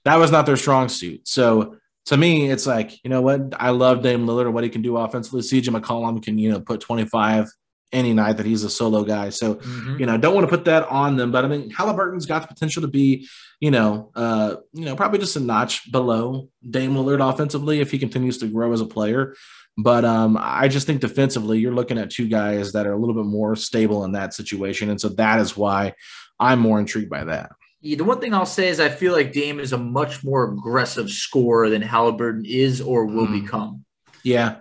that 0.06 0.18
was 0.18 0.32
not 0.32 0.46
their 0.46 0.58
strong 0.58 0.88
suit. 0.88 1.28
So 1.28 1.78
to 2.06 2.18
me, 2.18 2.50
it's 2.50 2.68
like 2.68 3.04
you 3.04 3.10
know 3.10 3.22
what 3.22 3.54
I 3.60 3.70
love 3.72 4.04
Dame 4.04 4.26
Lillard, 4.26 4.46
and 4.46 4.54
what 4.54 4.64
he 4.64 4.70
can 4.70 4.82
do 4.82 4.98
offensively. 4.98 5.42
CJ 5.42 5.76
McCollum 5.76 6.22
can 6.24 6.38
you 6.38 6.52
know 6.52 6.60
put 6.60 6.80
twenty 6.80 7.06
five 7.06 7.48
any 7.92 8.14
night 8.14 8.38
that 8.38 8.46
he's 8.46 8.64
a 8.64 8.70
solo 8.70 9.04
guy. 9.04 9.30
So, 9.30 9.56
mm-hmm. 9.56 10.00
you 10.00 10.06
know, 10.06 10.18
don't 10.18 10.36
want 10.36 10.48
to 10.48 10.56
put 10.56 10.66
that 10.66 10.88
on 10.90 11.16
them. 11.16 11.32
But 11.32 11.46
I 11.46 11.48
mean, 11.48 11.72
Haliburton's 11.72 12.26
got 12.26 12.42
the 12.44 12.48
potential 12.48 12.82
to 12.82 12.88
be, 12.88 13.28
you 13.60 13.72
know, 13.72 14.12
uh, 14.16 14.58
you 14.74 14.86
know, 14.86 14.96
probably 14.96 15.20
just 15.20 15.36
a 15.36 15.40
notch 15.40 15.92
below 15.92 16.50
Dame 16.68 16.94
Lillard 16.94 17.28
offensively 17.28 17.80
if 17.80 17.92
he 17.92 18.00
continues 18.00 18.38
to 18.40 18.48
grow 18.48 18.72
as 18.74 18.82
a 18.82 18.86
player. 18.86 19.36
But 19.78 20.04
um, 20.04 20.38
I 20.40 20.68
just 20.68 20.86
think 20.88 21.02
defensively, 21.02 21.60
you're 21.60 21.74
looking 21.74 21.98
at 21.98 22.10
two 22.10 22.28
guys 22.28 22.74
that 22.74 22.86
are 22.86 22.94
a 22.94 22.98
little 22.98 23.16
bit 23.16 23.26
more 23.26 23.56
stable 23.56 24.04
in 24.04 24.12
that 24.12 24.34
situation. 24.34 24.90
And 24.90 25.00
so 25.00 25.10
that 25.10 25.40
is 25.40 25.56
why 25.56 25.94
I'm 26.40 26.60
more 26.60 26.80
intrigued 26.80 27.10
by 27.10 27.24
that. 27.24 27.52
Yeah, 27.82 27.96
the 27.96 28.04
one 28.04 28.20
thing 28.20 28.34
I'll 28.34 28.46
say 28.46 28.68
is 28.68 28.82
I 28.82 28.90
feel 28.90 29.14
like 29.14 29.32
Dame 29.32 29.60
is 29.60 29.72
a 29.72 29.78
much 29.78 30.22
more 30.24 30.52
aggressive 30.52 31.10
scorer 31.10 31.70
than 31.70 31.82
Haliburton 31.82 32.46
is 32.46 32.82
or 32.82 33.06
will 33.06 33.28
mm. 33.28 33.42
become. 33.42 33.86
Yeah, 34.24 34.58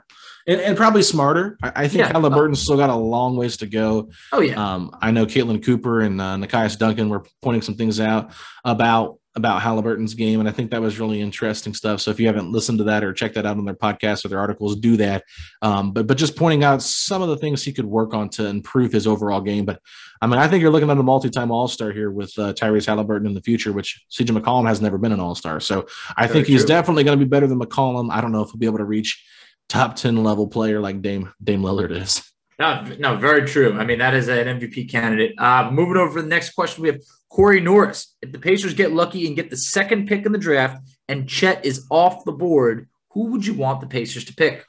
and, 0.49 0.61
and 0.61 0.77
probably 0.77 1.03
smarter. 1.03 1.59
I, 1.63 1.73
I 1.77 1.89
think 1.89 2.01
yeah. 2.01 2.13
Haliburton's 2.13 2.61
still 2.61 2.77
got 2.77 2.91
a 2.91 2.97
long 2.97 3.37
ways 3.37 3.59
to 3.59 3.67
go. 3.67 4.11
Oh 4.33 4.41
yeah. 4.41 4.55
Um, 4.55 4.97
I 5.01 5.11
know 5.13 5.27
Caitlin 5.27 5.63
Cooper 5.65 6.01
and 6.01 6.21
uh, 6.21 6.37
Nekias 6.37 6.77
Duncan 6.77 7.11
were 7.11 7.25
pointing 7.43 7.63
some 7.63 7.77
things 7.77 8.01
out 8.01 8.33
about 8.65 9.19
about 9.35 9.63
Haliburton's 9.63 10.15
game, 10.15 10.41
and 10.41 10.49
I 10.49 10.53
think 10.53 10.73
that 10.73 10.81
was 10.81 10.99
really 10.99 11.21
interesting 11.21 11.73
stuff. 11.73 12.01
So 12.01 12.11
if 12.11 12.19
you 12.19 12.27
haven't 12.27 12.51
listened 12.51 12.79
to 12.79 12.85
that 12.85 13.05
or 13.05 13.13
checked 13.13 13.37
that 13.37 13.47
out 13.47 13.57
on 13.57 13.65
their 13.65 13.75
podcast 13.75 14.25
or 14.25 14.29
their 14.29 14.41
articles, 14.41 14.75
do 14.75 14.97
that. 14.97 15.23
Um, 15.63 15.93
but 15.93 16.07
but 16.09 16.17
just 16.17 16.35
pointing 16.35 16.65
out 16.65 16.83
some 16.83 17.23
of 17.23 17.29
the 17.29 17.37
things 17.37 17.63
he 17.63 17.73
could 17.73 17.85
work 17.85 18.15
on 18.15 18.31
to 18.31 18.47
improve 18.47 18.91
his 18.91 19.07
overall 19.07 19.41
game. 19.41 19.65
But 19.65 19.81
I 20.21 20.27
mean, 20.27 20.41
I 20.41 20.49
think 20.49 20.63
you're 20.63 20.73
looking 20.73 20.91
at 20.91 20.99
a 20.99 21.03
multi-time 21.03 21.53
All-Star 21.53 21.93
here 21.93 22.11
with 22.11 22.37
uh, 22.39 22.53
Tyrese 22.55 22.87
Haliburton 22.87 23.27
in 23.27 23.35
the 23.35 23.43
future, 23.43 23.73
which 23.73 24.05
CJ 24.11 24.37
McCollum 24.37 24.67
has 24.67 24.81
never 24.81 24.99
been 24.99 25.13
an 25.13 25.21
All-Star. 25.21 25.61
So 25.61 25.87
I 26.17 26.27
Very 26.27 26.33
think 26.33 26.47
he's 26.49 26.63
true. 26.63 26.69
definitely 26.69 27.05
going 27.05 27.19
to 27.19 27.25
be 27.25 27.29
better 27.29 27.47
than 27.47 27.61
McCollum. 27.61 28.11
I 28.11 28.21
don't 28.21 28.33
know 28.33 28.43
if 28.43 28.49
he'll 28.51 28.59
be 28.59 28.67
able 28.67 28.79
to 28.79 28.85
reach 28.85 29.25
top 29.69 29.97
10 29.97 30.23
level 30.23 30.47
player 30.47 30.81
like 30.81 31.03
Dame 31.03 31.33
Dame 31.43 31.63
Lillard 31.63 31.91
is. 31.91 32.23
No, 32.59 32.83
no, 32.99 33.17
very 33.17 33.47
true. 33.47 33.79
I 33.79 33.85
mean, 33.85 34.01
that 34.01 34.15
is 34.15 34.27
an 34.27 34.59
MVP 34.59 34.91
candidate. 34.91 35.35
Uh, 35.39 35.71
moving 35.71 35.97
over 35.97 36.19
to 36.19 36.23
the 36.23 36.29
next 36.29 36.51
question, 36.51 36.83
we 36.83 36.89
have 36.89 37.01
Corey 37.31 37.61
Norris. 37.61 38.17
If 38.21 38.33
the 38.33 38.39
Pacers 38.39 38.75
get 38.75 38.93
lucky 38.93 39.29
and 39.29 39.37
get 39.37 39.51
the 39.51 39.57
second 39.57 40.09
pick 40.09 40.27
in 40.27 40.33
the 40.33 40.39
draft 40.39 40.83
and 41.09 41.29
Chet 41.29 41.65
is 41.65 41.87
off 41.89 42.25
the 42.25 42.33
board, 42.33 42.89
who 43.13 43.31
would 43.31 43.47
you 43.47 43.55
want 43.55 43.81
the 43.81 43.87
Pacers 43.87 44.25
to 44.25 44.35
pick? 44.35 44.65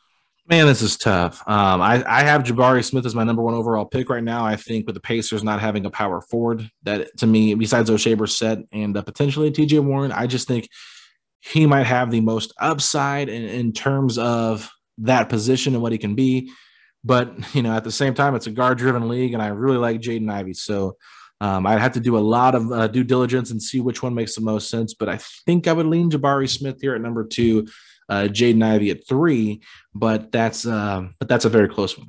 Man, 0.47 0.65
this 0.65 0.81
is 0.81 0.97
tough. 0.97 1.41
Um, 1.47 1.81
I, 1.81 2.03
I 2.07 2.23
have 2.23 2.43
Jabari 2.43 2.83
Smith 2.83 3.05
as 3.05 3.13
my 3.13 3.23
number 3.23 3.41
one 3.41 3.53
overall 3.53 3.85
pick 3.85 4.09
right 4.09 4.23
now. 4.23 4.45
I 4.45 4.55
think 4.55 4.85
with 4.85 4.95
the 4.95 5.01
Pacers 5.01 5.43
not 5.43 5.59
having 5.59 5.85
a 5.85 5.91
power 5.91 6.21
forward, 6.21 6.69
that 6.83 7.15
to 7.17 7.27
me, 7.27 7.53
besides 7.53 7.89
Oshae 7.89 8.15
Brissett 8.15 8.67
and 8.71 8.97
uh, 8.97 9.03
potentially 9.03 9.51
TJ 9.51 9.83
Warren, 9.83 10.11
I 10.11 10.25
just 10.25 10.47
think 10.47 10.67
he 11.39 11.65
might 11.67 11.85
have 11.85 12.09
the 12.09 12.21
most 12.21 12.53
upside 12.59 13.29
in, 13.29 13.43
in 13.43 13.73
terms 13.73 14.17
of 14.17 14.71
that 15.01 15.29
position 15.29 15.73
and 15.73 15.81
what 15.81 15.91
he 15.91 15.97
can 15.97 16.15
be. 16.15 16.51
But 17.03 17.55
you 17.55 17.61
know, 17.61 17.75
at 17.75 17.83
the 17.83 17.91
same 17.91 18.13
time, 18.13 18.35
it's 18.35 18.47
a 18.47 18.51
guard-driven 18.51 19.07
league, 19.07 19.33
and 19.33 19.41
I 19.41 19.47
really 19.47 19.77
like 19.77 20.01
Jaden 20.01 20.31
Ivey. 20.31 20.53
So 20.53 20.97
um, 21.41 21.65
I'd 21.65 21.79
have 21.79 21.93
to 21.93 21.99
do 21.99 22.17
a 22.17 22.19
lot 22.19 22.55
of 22.55 22.71
uh, 22.71 22.87
due 22.87 23.03
diligence 23.03 23.51
and 23.51 23.61
see 23.61 23.79
which 23.79 24.03
one 24.03 24.13
makes 24.13 24.35
the 24.35 24.41
most 24.41 24.69
sense. 24.69 24.93
But 24.93 25.09
I 25.09 25.19
think 25.45 25.67
I 25.67 25.73
would 25.73 25.85
lean 25.85 26.11
Jabari 26.11 26.49
Smith 26.49 26.81
here 26.81 26.95
at 26.95 27.01
number 27.01 27.25
two, 27.25 27.67
uh, 28.09 28.23
Jaden 28.23 28.63
Ivey 28.63 28.91
at 28.91 29.07
three. 29.07 29.61
But 29.95 30.31
that's 30.31 30.65
uh, 30.65 31.07
but 31.19 31.29
that's 31.29 31.45
a 31.45 31.49
very 31.49 31.69
close 31.69 31.97
one. 31.97 32.07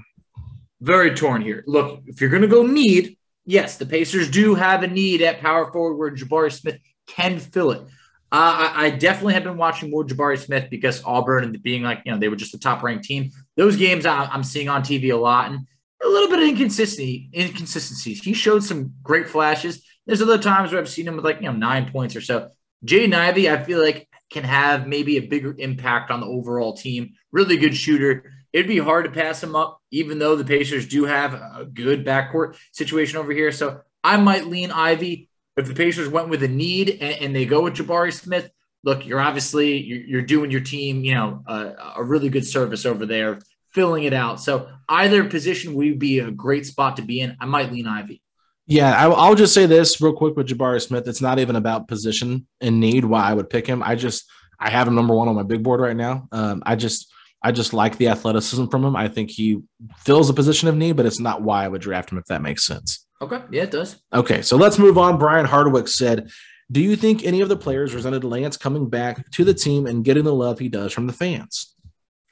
Very 0.80 1.14
torn 1.14 1.42
here. 1.42 1.62
Look, 1.66 2.02
if 2.06 2.20
you're 2.20 2.30
going 2.30 2.42
to 2.42 2.48
go 2.48 2.66
need, 2.66 3.16
yes, 3.44 3.76
the 3.76 3.86
Pacers 3.86 4.30
do 4.30 4.54
have 4.54 4.82
a 4.82 4.88
need 4.88 5.22
at 5.22 5.40
power 5.40 5.70
forward 5.70 5.96
where 5.96 6.10
Jabari 6.10 6.52
Smith 6.52 6.78
can 7.06 7.38
fill 7.38 7.70
it. 7.70 7.82
Uh, 8.32 8.70
I, 8.72 8.86
I, 8.86 8.90
definitely 8.90 9.34
have 9.34 9.42
been 9.42 9.56
watching 9.56 9.90
more 9.90 10.04
Jabari 10.04 10.38
Smith 10.38 10.70
because 10.70 11.02
Auburn 11.04 11.42
and 11.42 11.62
being 11.64 11.82
like, 11.82 12.02
you 12.04 12.12
know, 12.12 12.18
they 12.18 12.28
were 12.28 12.36
just 12.36 12.52
the 12.52 12.58
top 12.58 12.80
ranked 12.80 13.04
team. 13.04 13.30
Those 13.56 13.74
games 13.74 14.06
I, 14.06 14.32
am 14.32 14.44
seeing 14.44 14.68
on 14.68 14.82
TV 14.82 15.12
a 15.12 15.16
lot 15.16 15.50
and 15.50 15.66
a 16.02 16.08
little 16.08 16.28
bit 16.28 16.38
of 16.38 16.48
inconsistency, 16.48 17.28
inconsistencies. 17.34 18.22
He 18.22 18.32
showed 18.32 18.62
some 18.62 18.94
great 19.02 19.28
flashes. 19.28 19.84
There's 20.06 20.22
other 20.22 20.38
times 20.38 20.70
where 20.70 20.80
I've 20.80 20.88
seen 20.88 21.08
him 21.08 21.16
with 21.16 21.24
like, 21.24 21.40
you 21.40 21.46
know, 21.46 21.52
nine 21.52 21.90
points 21.90 22.14
or 22.14 22.20
so. 22.20 22.50
Jaden 22.86 23.14
Ivey, 23.14 23.50
I 23.50 23.62
feel 23.64 23.82
like 23.82 24.08
can 24.30 24.44
have 24.44 24.86
maybe 24.86 25.16
a 25.16 25.26
bigger 25.26 25.54
impact 25.58 26.10
on 26.10 26.20
the 26.20 26.26
overall 26.26 26.76
team. 26.76 27.14
Really 27.32 27.56
good 27.56 27.76
shooter. 27.76 28.32
It'd 28.52 28.68
be 28.68 28.78
hard 28.78 29.04
to 29.04 29.10
pass 29.10 29.42
him 29.42 29.54
up, 29.54 29.80
even 29.90 30.18
though 30.18 30.36
the 30.36 30.44
Pacers 30.44 30.88
do 30.88 31.04
have 31.04 31.34
a 31.34 31.64
good 31.64 32.06
backcourt 32.06 32.56
situation 32.72 33.18
over 33.18 33.32
here. 33.32 33.52
So 33.52 33.80
I 34.02 34.16
might 34.16 34.46
lean 34.46 34.70
Ivey 34.70 35.28
if 35.60 35.68
the 35.68 35.74
Pacers 35.74 36.08
went 36.08 36.28
with 36.28 36.42
a 36.42 36.48
need 36.48 36.90
and, 37.00 37.22
and 37.22 37.36
they 37.36 37.46
go 37.46 37.62
with 37.62 37.74
Jabari 37.74 38.12
Smith, 38.12 38.50
look, 38.82 39.06
you're 39.06 39.20
obviously 39.20 39.78
you're, 39.78 40.02
you're 40.02 40.22
doing 40.22 40.50
your 40.50 40.60
team, 40.60 41.04
you 41.04 41.14
know, 41.14 41.42
a 41.46 42.02
really 42.02 42.28
good 42.28 42.46
service 42.46 42.86
over 42.86 43.06
there, 43.06 43.38
filling 43.68 44.04
it 44.04 44.12
out. 44.12 44.40
So 44.40 44.68
either 44.88 45.24
position 45.24 45.74
would 45.74 45.98
be 45.98 46.18
a 46.20 46.30
great 46.30 46.66
spot 46.66 46.96
to 46.96 47.02
be 47.02 47.20
in. 47.20 47.36
I 47.40 47.46
might 47.46 47.72
lean 47.72 47.86
Ivey. 47.86 48.22
Yeah, 48.66 48.92
I, 48.92 49.10
I'll 49.10 49.34
just 49.34 49.52
say 49.52 49.66
this 49.66 50.00
real 50.00 50.12
quick 50.12 50.36
with 50.36 50.48
Jabari 50.48 50.80
Smith. 50.80 51.08
It's 51.08 51.20
not 51.20 51.38
even 51.40 51.56
about 51.56 51.88
position 51.88 52.46
and 52.60 52.78
need 52.78 53.04
why 53.04 53.28
I 53.28 53.34
would 53.34 53.50
pick 53.50 53.66
him. 53.66 53.82
I 53.82 53.96
just 53.96 54.30
I 54.60 54.70
have 54.70 54.86
him 54.86 54.94
number 54.94 55.14
one 55.14 55.28
on 55.28 55.34
my 55.34 55.42
big 55.42 55.62
board 55.62 55.80
right 55.80 55.96
now. 55.96 56.28
Um, 56.30 56.62
I 56.64 56.76
just 56.76 57.12
I 57.42 57.52
just 57.52 57.72
like 57.72 57.96
the 57.96 58.08
athleticism 58.08 58.66
from 58.66 58.84
him. 58.84 58.94
I 58.94 59.08
think 59.08 59.30
he 59.30 59.62
fills 59.98 60.30
a 60.30 60.34
position 60.34 60.68
of 60.68 60.76
need, 60.76 60.96
but 60.96 61.06
it's 61.06 61.18
not 61.18 61.42
why 61.42 61.64
I 61.64 61.68
would 61.68 61.80
draft 61.80 62.12
him 62.12 62.18
if 62.18 62.26
that 62.26 62.42
makes 62.42 62.66
sense. 62.66 63.06
Okay. 63.22 63.42
Yeah, 63.50 63.64
it 63.64 63.70
does. 63.70 64.00
Okay. 64.12 64.42
So 64.42 64.56
let's 64.56 64.78
move 64.78 64.96
on. 64.98 65.18
Brian 65.18 65.46
Hardwick 65.46 65.88
said, 65.88 66.30
Do 66.72 66.80
you 66.80 66.96
think 66.96 67.24
any 67.24 67.40
of 67.40 67.48
the 67.48 67.56
players 67.56 67.94
resented 67.94 68.24
Lance 68.24 68.56
coming 68.56 68.88
back 68.88 69.30
to 69.32 69.44
the 69.44 69.54
team 69.54 69.86
and 69.86 70.04
getting 70.04 70.24
the 70.24 70.34
love 70.34 70.58
he 70.58 70.68
does 70.68 70.92
from 70.92 71.06
the 71.06 71.12
fans? 71.12 71.74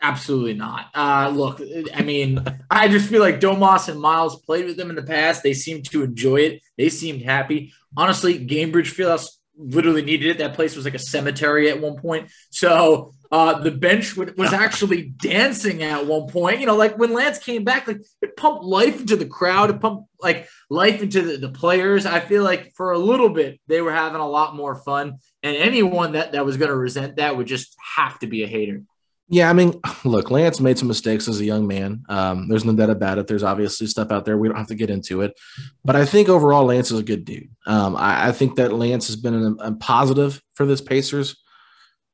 Absolutely 0.00 0.54
not. 0.54 0.86
Uh, 0.94 1.30
look, 1.34 1.60
I 1.92 2.02
mean, 2.02 2.44
I 2.70 2.86
just 2.86 3.08
feel 3.10 3.20
like 3.20 3.40
Domas 3.40 3.88
and 3.88 4.00
Miles 4.00 4.40
played 4.42 4.64
with 4.64 4.76
them 4.76 4.90
in 4.90 4.96
the 4.96 5.02
past. 5.02 5.42
They 5.42 5.54
seemed 5.54 5.90
to 5.90 6.04
enjoy 6.04 6.36
it. 6.36 6.62
They 6.76 6.88
seemed 6.88 7.22
happy. 7.22 7.72
Honestly, 7.96 8.46
Gainbridge 8.46 8.94
Fieldhouse 8.94 9.37
literally 9.58 10.02
needed 10.02 10.30
it. 10.30 10.38
That 10.38 10.54
place 10.54 10.76
was 10.76 10.84
like 10.84 10.94
a 10.94 10.98
cemetery 10.98 11.68
at 11.70 11.80
one 11.80 11.96
point. 11.96 12.30
So 12.50 13.12
uh, 13.30 13.60
the 13.60 13.70
bench 13.70 14.16
was 14.16 14.52
actually 14.52 15.12
dancing 15.20 15.82
at 15.82 16.06
one 16.06 16.28
point. 16.28 16.60
You 16.60 16.66
know, 16.66 16.76
like 16.76 16.96
when 16.96 17.12
Lance 17.12 17.38
came 17.38 17.64
back, 17.64 17.86
like 17.86 18.00
it 18.22 18.36
pumped 18.36 18.64
life 18.64 19.00
into 19.00 19.16
the 19.16 19.26
crowd. 19.26 19.70
It 19.70 19.80
pumped 19.80 20.08
like 20.20 20.48
life 20.70 21.02
into 21.02 21.22
the, 21.22 21.36
the 21.36 21.50
players. 21.50 22.06
I 22.06 22.20
feel 22.20 22.44
like 22.44 22.72
for 22.74 22.92
a 22.92 22.98
little 22.98 23.28
bit 23.28 23.60
they 23.66 23.80
were 23.80 23.92
having 23.92 24.20
a 24.20 24.28
lot 24.28 24.54
more 24.54 24.76
fun. 24.76 25.18
And 25.42 25.56
anyone 25.56 26.12
that 26.12 26.32
that 26.32 26.46
was 26.46 26.56
going 26.56 26.70
to 26.70 26.76
resent 26.76 27.16
that 27.16 27.36
would 27.36 27.46
just 27.46 27.76
have 27.96 28.18
to 28.20 28.26
be 28.26 28.42
a 28.42 28.46
hater. 28.46 28.82
Yeah, 29.28 29.50
I 29.50 29.52
mean, 29.52 29.80
look, 30.04 30.30
Lance 30.30 30.60
made 30.60 30.78
some 30.78 30.88
mistakes 30.88 31.28
as 31.28 31.40
a 31.40 31.44
young 31.44 31.66
man. 31.66 32.04
Um, 32.08 32.48
there's 32.48 32.64
no 32.64 32.74
doubt 32.74 32.90
about 32.90 33.18
it. 33.18 33.26
There's 33.26 33.42
obviously 33.42 33.86
stuff 33.86 34.10
out 34.10 34.24
there. 34.24 34.38
We 34.38 34.48
don't 34.48 34.56
have 34.56 34.68
to 34.68 34.74
get 34.74 34.90
into 34.90 35.22
it. 35.22 35.38
But 35.84 35.96
I 35.96 36.04
think 36.04 36.28
overall, 36.28 36.64
Lance 36.64 36.90
is 36.90 36.98
a 36.98 37.04
good 37.04 37.24
dude. 37.24 37.50
Um, 37.66 37.96
I, 37.96 38.28
I, 38.28 38.32
think 38.32 38.56
that 38.56 38.72
Lance 38.72 39.06
has 39.08 39.16
been 39.16 39.56
a, 39.60 39.72
positive 39.72 40.42
for 40.54 40.64
this 40.64 40.80
Pacers, 40.80 41.36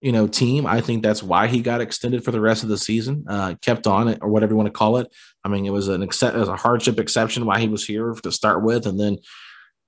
you 0.00 0.12
know, 0.12 0.27
team. 0.27 0.66
I 0.66 0.81
think 0.81 1.03
that's 1.03 1.22
why 1.22 1.46
he 1.46 1.61
got 1.61 1.81
extended 1.81 2.24
for 2.24 2.33
the 2.33 2.40
rest 2.40 2.62
of 2.62 2.68
the 2.68 2.79
season, 2.79 3.24
uh, 3.29 3.55
kept 3.62 3.87
on 3.87 4.09
it, 4.09 4.18
or 4.20 4.29
whatever 4.29 4.53
you 4.53 4.57
want 4.57 4.66
to 4.66 4.72
call 4.72 4.96
it. 4.96 5.12
I 5.44 5.48
mean, 5.48 5.64
it 5.64 5.70
was 5.70 5.88
an 5.88 6.03
accept, 6.03 6.37
it 6.37 6.40
was 6.40 6.48
a 6.48 6.57
hardship 6.57 6.98
exception 6.98 7.46
why 7.46 7.61
he 7.61 7.68
was 7.68 7.87
here 7.87 8.12
to 8.12 8.33
start 8.33 8.62
with, 8.62 8.87
and 8.87 8.98
then 8.98 9.18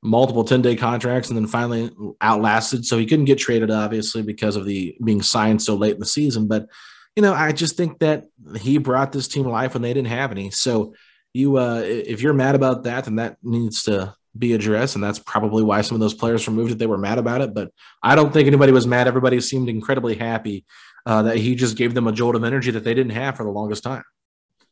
multiple 0.03 0.45
10 0.45 0.63
day 0.63 0.77
contracts 0.77 1.29
and 1.29 1.37
then 1.37 1.47
finally 1.47 1.91
outlasted. 2.21 2.87
So 2.87 2.97
he 2.97 3.07
couldn't 3.07 3.25
get 3.25 3.39
traded, 3.39 3.71
obviously, 3.71 4.23
because 4.23 4.55
of 4.55 4.65
the 4.65 4.97
being 5.05 5.23
signed 5.23 5.61
so 5.61 5.75
late 5.75 5.95
in 5.95 6.01
the 6.01 6.07
season. 6.07 6.47
But 6.47 6.69
you 7.17 7.23
know, 7.23 7.35
I 7.35 7.53
just 7.53 7.77
think 7.77 7.99
that 8.01 8.27
he 8.61 8.79
brought 8.79 9.11
this 9.11 9.27
team 9.27 9.47
life 9.47 9.73
when 9.73 9.83
they 9.83 9.95
didn't 9.95 10.09
have 10.09 10.31
any. 10.31 10.51
So 10.51 10.95
you, 11.33 11.57
uh, 11.57 11.81
if 11.85 12.21
you're 12.21 12.35
mad 12.35 12.55
about 12.55 12.85
that, 12.85 13.05
then 13.05 13.17
that 13.17 13.39
needs 13.43 13.85
to 13.85 14.15
be 14.39 14.53
addressed, 14.53 14.95
and 14.95 15.03
that's 15.03 15.19
probably 15.19 15.63
why 15.63 15.81
some 15.81 15.95
of 15.95 16.01
those 16.01 16.13
players 16.13 16.47
removed 16.47 16.73
it. 16.73 16.79
They 16.79 16.87
were 16.87 16.99
mad 16.99 17.19
about 17.19 17.41
it, 17.41 17.55
but 17.55 17.73
I 18.03 18.15
don't 18.15 18.33
think 18.33 18.47
anybody 18.47 18.71
was 18.71 18.87
mad. 18.87 19.09
Everybody 19.09 19.41
seemed 19.41 19.71
incredibly 19.71 20.15
happy 20.15 20.67
uh, 21.07 21.23
that 21.23 21.39
he 21.39 21.55
just 21.55 21.77
gave 21.77 21.95
them 21.95 22.07
a 22.07 22.13
jolt 22.13 22.37
of 22.37 22.45
energy 22.45 22.71
that 22.71 22.85
they 22.85 22.93
didn't 22.93 23.13
have 23.13 23.37
for 23.37 23.45
the 23.45 23.51
longest 23.51 23.83
time. 23.83 24.05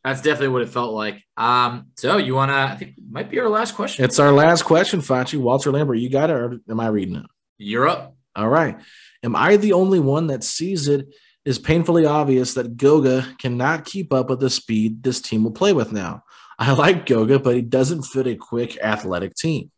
That's 0.04 0.20
definitely 0.20 0.48
what 0.48 0.62
it 0.62 0.68
felt 0.68 0.92
like. 0.92 1.22
Um, 1.38 1.87
so 1.96 2.18
you 2.18 2.35
want 2.35 2.50
to? 2.50 2.57
I 2.57 2.76
think 2.76 2.94
might 3.11 3.30
be 3.30 3.40
our 3.40 3.48
last 3.48 3.74
question. 3.74 4.04
It's 4.04 4.18
our 4.18 4.33
last 4.33 4.64
question, 4.64 5.00
Facci. 5.00 5.38
Walter 5.38 5.72
Lambert, 5.72 5.96
you 5.96 6.11
got 6.11 6.28
it, 6.28 6.35
or 6.35 6.59
am 6.68 6.80
I 6.80 6.88
reading 6.88 7.16
it? 7.16 7.26
You're 7.57 7.88
up. 7.88 8.14
All 8.37 8.48
right. 8.48 8.78
Am 9.22 9.35
I 9.35 9.57
the 9.57 9.72
only 9.72 10.00
one 10.00 10.26
that 10.26 10.44
sees 10.44 10.88
it 10.88 11.09
is 11.44 11.59
painfully 11.59 12.07
obvious 12.07 12.54
that 12.54 12.76
Goga 12.76 13.26
cannot 13.38 13.85
keep 13.85 14.12
up 14.12 14.30
with 14.30 14.40
the 14.40 14.50
speed 14.50 15.02
this 15.02 15.20
team 15.20 15.44
will 15.44 15.50
play 15.50 15.72
with 15.72 15.92
now. 15.92 16.24
I 16.59 16.72
like 16.74 17.07
Goga, 17.07 17.38
but 17.38 17.54
he 17.54 17.62
doesn't 17.62 18.02
fit 18.02 18.26
a 18.26 18.37
quick 18.37 18.78
athletic 18.83 19.35
team. 19.35 19.70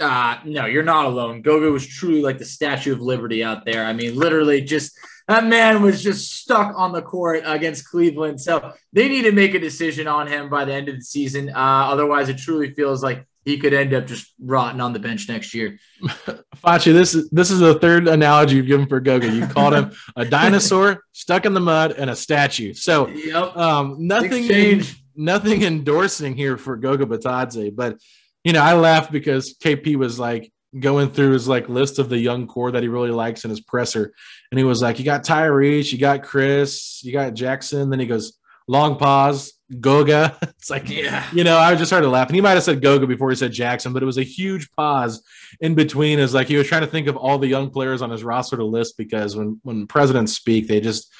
Uh, 0.00 0.38
no, 0.46 0.64
you're 0.64 0.82
not 0.82 1.04
alone. 1.04 1.42
Goga 1.42 1.70
was 1.70 1.86
truly 1.86 2.22
like 2.22 2.38
the 2.38 2.44
Statue 2.44 2.92
of 2.92 3.02
Liberty 3.02 3.44
out 3.44 3.66
there. 3.66 3.84
I 3.84 3.92
mean, 3.92 4.16
literally 4.16 4.62
just 4.62 4.98
that 5.28 5.44
man 5.44 5.82
was 5.82 6.02
just 6.02 6.32
stuck 6.38 6.74
on 6.76 6.92
the 6.92 7.02
court 7.02 7.42
against 7.44 7.86
Cleveland. 7.86 8.40
So 8.40 8.72
they 8.94 9.08
need 9.08 9.22
to 9.22 9.32
make 9.32 9.54
a 9.54 9.60
decision 9.60 10.08
on 10.08 10.26
him 10.26 10.48
by 10.48 10.64
the 10.64 10.72
end 10.72 10.88
of 10.88 10.96
the 10.96 11.02
season. 11.02 11.50
Uh, 11.50 11.88
otherwise, 11.90 12.30
it 12.30 12.38
truly 12.38 12.72
feels 12.72 13.02
like 13.02 13.26
he 13.44 13.58
could 13.58 13.72
end 13.72 13.94
up 13.94 14.06
just 14.06 14.32
rotting 14.40 14.80
on 14.80 14.92
the 14.92 14.98
bench 14.98 15.28
next 15.28 15.54
year. 15.54 15.78
Facci, 16.02 16.92
this 16.92 17.14
is 17.14 17.30
this 17.30 17.50
is 17.50 17.60
the 17.60 17.78
third 17.78 18.08
analogy 18.08 18.56
you've 18.56 18.66
given 18.66 18.86
for 18.86 19.00
Goga. 19.00 19.30
You 19.30 19.46
called 19.46 19.74
him 19.74 19.92
a 20.16 20.24
dinosaur 20.24 21.02
stuck 21.12 21.46
in 21.46 21.54
the 21.54 21.60
mud 21.60 21.92
and 21.92 22.10
a 22.10 22.16
statue. 22.16 22.74
So 22.74 23.08
yep. 23.08 23.56
um, 23.56 23.96
nothing 23.98 24.44
in, 24.50 24.82
nothing 25.16 25.62
endorsing 25.62 26.34
here 26.34 26.56
for 26.56 26.76
Goga 26.76 27.06
Bitadze, 27.06 27.74
but 27.74 27.98
you 28.44 28.52
know, 28.52 28.62
I 28.62 28.74
laughed 28.74 29.12
because 29.12 29.54
KP 29.54 29.96
was 29.96 30.18
like 30.18 30.52
going 30.78 31.10
through 31.10 31.32
his 31.32 31.48
like 31.48 31.68
list 31.68 31.98
of 31.98 32.08
the 32.08 32.18
young 32.18 32.46
core 32.46 32.70
that 32.70 32.82
he 32.82 32.88
really 32.88 33.10
likes 33.10 33.44
in 33.44 33.50
his 33.50 33.60
presser. 33.60 34.12
And 34.50 34.58
he 34.58 34.64
was 34.64 34.80
like, 34.80 34.98
You 34.98 35.04
got 35.04 35.24
Tyrese, 35.24 35.92
you 35.92 35.98
got 35.98 36.22
Chris, 36.22 37.02
you 37.02 37.12
got 37.12 37.34
Jackson. 37.34 37.90
Then 37.90 38.00
he 38.00 38.06
goes, 38.06 38.38
long 38.70 38.96
pause, 38.96 39.52
Goga. 39.78 40.36
It's 40.60 40.68
like, 40.68 40.90
yeah. 40.90 41.26
you 41.32 41.42
know, 41.42 41.56
I 41.56 41.74
just 41.74 41.88
started 41.88 42.10
laughing. 42.10 42.34
He 42.34 42.42
might 42.42 42.50
have 42.50 42.62
said 42.62 42.82
Goga 42.82 43.06
before 43.06 43.30
he 43.30 43.36
said 43.36 43.50
Jackson, 43.50 43.94
but 43.94 44.02
it 44.02 44.06
was 44.06 44.18
a 44.18 44.22
huge 44.22 44.70
pause 44.72 45.22
in 45.60 45.74
between 45.74 46.18
as 46.18 46.34
like 46.34 46.48
he 46.48 46.56
was 46.56 46.66
trying 46.66 46.82
to 46.82 46.86
think 46.86 47.06
of 47.06 47.16
all 47.16 47.38
the 47.38 47.48
young 47.48 47.70
players 47.70 48.02
on 48.02 48.10
his 48.10 48.22
roster 48.22 48.58
to 48.58 48.64
list 48.64 48.98
because 48.98 49.36
when 49.36 49.58
when 49.62 49.86
presidents 49.86 50.34
speak, 50.34 50.68
they 50.68 50.80
just 50.80 51.10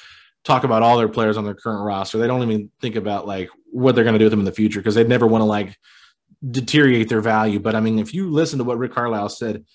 talk 0.43 0.63
about 0.63 0.83
all 0.83 0.95
their 0.97 1.09
players 1.09 1.37
on 1.37 1.43
their 1.43 1.55
current 1.55 1.83
roster. 1.83 2.19
They 2.19 2.27
don't 2.27 2.43
even 2.43 2.69
think 2.81 2.95
about 2.95 3.25
like 3.25 3.49
what 3.71 3.95
they're 3.95 4.03
going 4.03 4.13
to 4.13 4.19
do 4.19 4.25
with 4.25 4.31
them 4.31 4.41
in 4.41 4.45
the 4.45 4.51
future 4.51 4.79
because 4.79 4.93
they'd 4.93 5.09
never 5.09 5.25
want 5.25 5.41
to 5.41 5.45
like 5.45 5.75
deteriorate 6.47 7.09
their 7.09 7.21
value. 7.21 7.59
But 7.59 7.73
I 7.73 7.79
mean, 7.79 7.97
if 7.97 8.13
you 8.13 8.29
listen 8.29 8.59
to 8.59 8.63
what 8.63 8.77
Rick 8.77 8.93
Carlisle 8.93 9.29
said 9.29 9.65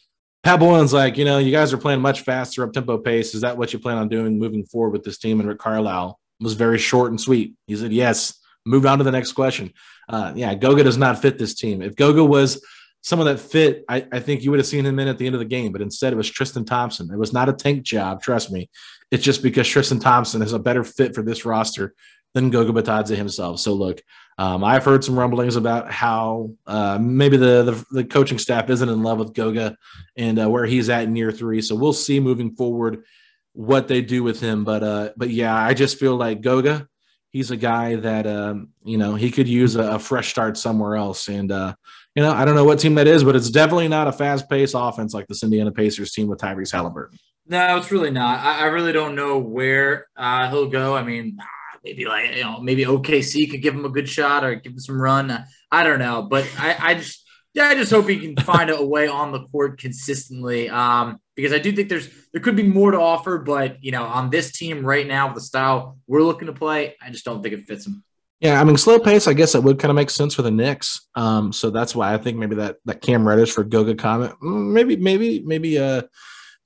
Pat 0.46 0.60
Bowlen's 0.60 0.92
like, 0.92 1.16
you 1.16 1.24
know, 1.24 1.38
you 1.38 1.50
guys 1.50 1.72
are 1.72 1.76
playing 1.76 2.00
much 2.00 2.20
faster 2.20 2.62
up 2.62 2.72
tempo 2.72 2.98
pace. 2.98 3.34
Is 3.34 3.40
that 3.40 3.58
what 3.58 3.72
you 3.72 3.80
plan 3.80 3.98
on 3.98 4.08
doing 4.08 4.38
moving 4.38 4.64
forward 4.64 4.90
with 4.90 5.02
this 5.02 5.18
team? 5.18 5.40
And 5.40 5.48
Rick 5.48 5.58
Carlisle 5.58 6.20
was 6.38 6.54
very 6.54 6.78
short 6.78 7.10
and 7.10 7.20
sweet. 7.20 7.54
He 7.66 7.74
said, 7.74 7.92
yes. 7.92 8.38
Moved 8.66 8.86
on 8.86 8.98
to 8.98 9.04
the 9.04 9.12
next 9.12 9.32
question. 9.32 9.72
Uh, 10.08 10.32
yeah, 10.34 10.54
Goga 10.54 10.82
does 10.82 10.98
not 10.98 11.22
fit 11.22 11.38
this 11.38 11.54
team. 11.54 11.82
If 11.82 11.96
Goga 11.96 12.24
was 12.24 12.64
someone 13.02 13.26
that 13.26 13.38
fit, 13.38 13.84
I, 13.88 14.06
I, 14.12 14.20
think 14.20 14.42
you 14.42 14.50
would 14.50 14.58
have 14.58 14.66
seen 14.66 14.84
him 14.84 14.98
in 14.98 15.06
at 15.06 15.18
the 15.18 15.26
end 15.26 15.36
of 15.36 15.38
the 15.38 15.44
game, 15.44 15.70
but 15.70 15.80
instead 15.80 16.12
it 16.12 16.16
was 16.16 16.28
Tristan 16.28 16.64
Thompson. 16.64 17.10
It 17.12 17.18
was 17.18 17.32
not 17.32 17.48
a 17.48 17.52
tank 17.52 17.84
job, 17.84 18.20
trust 18.20 18.50
me. 18.50 18.68
It's 19.12 19.22
just 19.22 19.42
because 19.42 19.68
Tristan 19.68 20.00
Thompson 20.00 20.42
is 20.42 20.52
a 20.52 20.58
better 20.58 20.82
fit 20.82 21.14
for 21.14 21.22
this 21.22 21.44
roster 21.44 21.94
than 22.34 22.50
Goga 22.50 22.72
Bitadze 22.72 23.16
himself. 23.16 23.60
So 23.60 23.74
look, 23.74 24.02
um, 24.38 24.62
I've 24.64 24.84
heard 24.84 25.04
some 25.04 25.18
rumblings 25.18 25.56
about 25.56 25.90
how 25.90 26.50
uh, 26.66 26.98
maybe 27.00 27.36
the, 27.36 27.62
the, 27.62 27.84
the 27.92 28.04
coaching 28.04 28.38
staff 28.38 28.68
isn't 28.68 28.88
in 28.88 29.02
love 29.02 29.18
with 29.18 29.32
Goga 29.32 29.76
and 30.16 30.38
uh, 30.38 30.50
where 30.50 30.66
he's 30.66 30.90
at 30.90 31.04
in 31.04 31.16
year 31.16 31.32
three. 31.32 31.62
So 31.62 31.74
we'll 31.74 31.92
see 31.92 32.20
moving 32.20 32.54
forward 32.54 33.04
what 33.52 33.88
they 33.88 34.02
do 34.02 34.22
with 34.22 34.40
him. 34.40 34.64
But 34.64 34.82
uh, 34.82 35.10
but 35.16 35.30
yeah, 35.30 35.56
I 35.56 35.72
just 35.72 35.98
feel 35.98 36.16
like 36.16 36.42
Goga, 36.42 36.86
he's 37.30 37.50
a 37.50 37.56
guy 37.56 37.96
that 37.96 38.26
um, 38.26 38.68
you 38.84 38.98
know 38.98 39.14
he 39.14 39.30
could 39.30 39.48
use 39.48 39.76
a, 39.76 39.82
a 39.82 39.98
fresh 39.98 40.30
start 40.30 40.56
somewhere 40.56 40.96
else. 40.96 41.28
And 41.28 41.52
uh, 41.52 41.74
you 42.14 42.22
know 42.22 42.32
I 42.32 42.44
don't 42.44 42.54
know 42.54 42.64
what 42.64 42.78
team 42.78 42.94
that 42.96 43.06
is, 43.06 43.24
but 43.24 43.36
it's 43.36 43.50
definitely 43.50 43.88
not 43.88 44.08
a 44.08 44.12
fast 44.12 44.48
paced 44.48 44.74
offense 44.76 45.14
like 45.14 45.26
this 45.26 45.42
Indiana 45.42 45.72
Pacers 45.72 46.12
team 46.12 46.28
with 46.28 46.40
Tyrese 46.40 46.72
Haliburton. 46.72 47.18
No, 47.48 47.76
it's 47.76 47.92
really 47.92 48.10
not. 48.10 48.40
I, 48.40 48.60
I 48.62 48.64
really 48.66 48.92
don't 48.92 49.14
know 49.14 49.38
where 49.38 50.08
uh, 50.16 50.50
he'll 50.50 50.68
go. 50.68 50.96
I 50.96 51.04
mean, 51.04 51.38
maybe 51.84 52.04
like 52.06 52.34
you 52.34 52.42
know 52.42 52.60
maybe 52.60 52.84
OKC 52.84 53.50
could 53.50 53.62
give 53.62 53.74
him 53.74 53.84
a 53.84 53.90
good 53.90 54.08
shot 54.08 54.44
or 54.44 54.54
give 54.54 54.72
him 54.72 54.78
some 54.78 55.00
run. 55.00 55.44
I 55.70 55.84
don't 55.84 55.98
know, 55.98 56.22
but 56.22 56.48
I, 56.58 56.76
I 56.78 56.94
just 56.94 57.25
yeah, 57.56 57.68
I 57.68 57.74
just 57.74 57.90
hope 57.90 58.06
he 58.06 58.18
can 58.18 58.36
find 58.44 58.68
a 58.68 58.84
way 58.84 59.08
on 59.08 59.32
the 59.32 59.42
court 59.44 59.80
consistently. 59.80 60.68
Um, 60.68 61.18
because 61.34 61.54
I 61.54 61.58
do 61.58 61.72
think 61.72 61.88
there's 61.88 62.08
there 62.32 62.42
could 62.42 62.54
be 62.54 62.62
more 62.62 62.90
to 62.90 63.00
offer, 63.00 63.38
but 63.38 63.82
you 63.82 63.92
know, 63.92 64.04
on 64.04 64.28
this 64.28 64.52
team 64.52 64.84
right 64.84 65.06
now, 65.06 65.32
the 65.32 65.40
style 65.40 65.98
we're 66.06 66.22
looking 66.22 66.46
to 66.46 66.52
play, 66.52 66.96
I 67.00 67.08
just 67.08 67.24
don't 67.24 67.42
think 67.42 67.54
it 67.54 67.66
fits 67.66 67.86
him. 67.86 68.04
Yeah, 68.40 68.60
I 68.60 68.64
mean, 68.64 68.76
slow 68.76 68.98
pace. 68.98 69.26
I 69.26 69.32
guess 69.32 69.54
that 69.54 69.62
would 69.62 69.78
kind 69.78 69.90
of 69.90 69.96
make 69.96 70.10
sense 70.10 70.34
for 70.34 70.42
the 70.42 70.50
Knicks. 70.50 71.08
Um, 71.14 71.50
so 71.50 71.70
that's 71.70 71.96
why 71.96 72.12
I 72.12 72.18
think 72.18 72.36
maybe 72.36 72.56
that 72.56 72.76
that 72.84 73.00
Cam 73.00 73.26
Reddish 73.26 73.52
for 73.52 73.64
Goga 73.64 73.94
comment, 73.94 74.34
mm, 74.42 74.72
maybe, 74.72 74.96
maybe, 74.96 75.42
maybe. 75.44 75.78
Uh, 75.78 76.02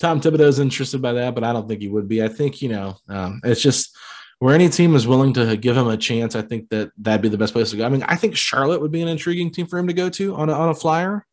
Tom 0.00 0.20
Thibodeau 0.20 0.48
is 0.48 0.59
interested 0.59 1.03
by 1.03 1.12
that, 1.12 1.35
but 1.35 1.44
I 1.44 1.53
don't 1.53 1.68
think 1.68 1.83
he 1.83 1.88
would 1.88 2.09
be. 2.09 2.22
I 2.22 2.29
think 2.29 2.62
you 2.62 2.70
know, 2.70 2.96
um, 3.09 3.40
it's 3.44 3.62
just 3.62 3.96
where 4.40 4.55
any 4.55 4.70
team 4.70 4.96
is 4.96 5.07
willing 5.07 5.35
to 5.35 5.57
give 5.57 5.76
him 5.76 5.87
a 5.87 5.98
chance, 5.98 6.35
I 6.35 6.40
think 6.42 6.70
that 6.70 6.90
that'd 6.96 7.20
be 7.20 7.29
the 7.29 7.38
best 7.38 7.53
place 7.53 7.70
to 7.70 7.76
go. 7.76 7.85
I 7.85 7.90
mean, 7.90 8.03
I 8.05 8.16
think 8.16 8.37
Charlotte 8.37 8.81
would 8.81 8.90
be 8.90 9.03
an 9.03 9.09
intriguing 9.09 9.50
team 9.53 9.66
for 9.66 9.79
him 9.79 9.87
to 9.87 9.92
go 9.92 10.09
to 10.09 10.35
on 10.35 10.48
a, 10.48 10.53
on 10.55 10.70
a 10.70 10.74
flyer, 10.74 11.26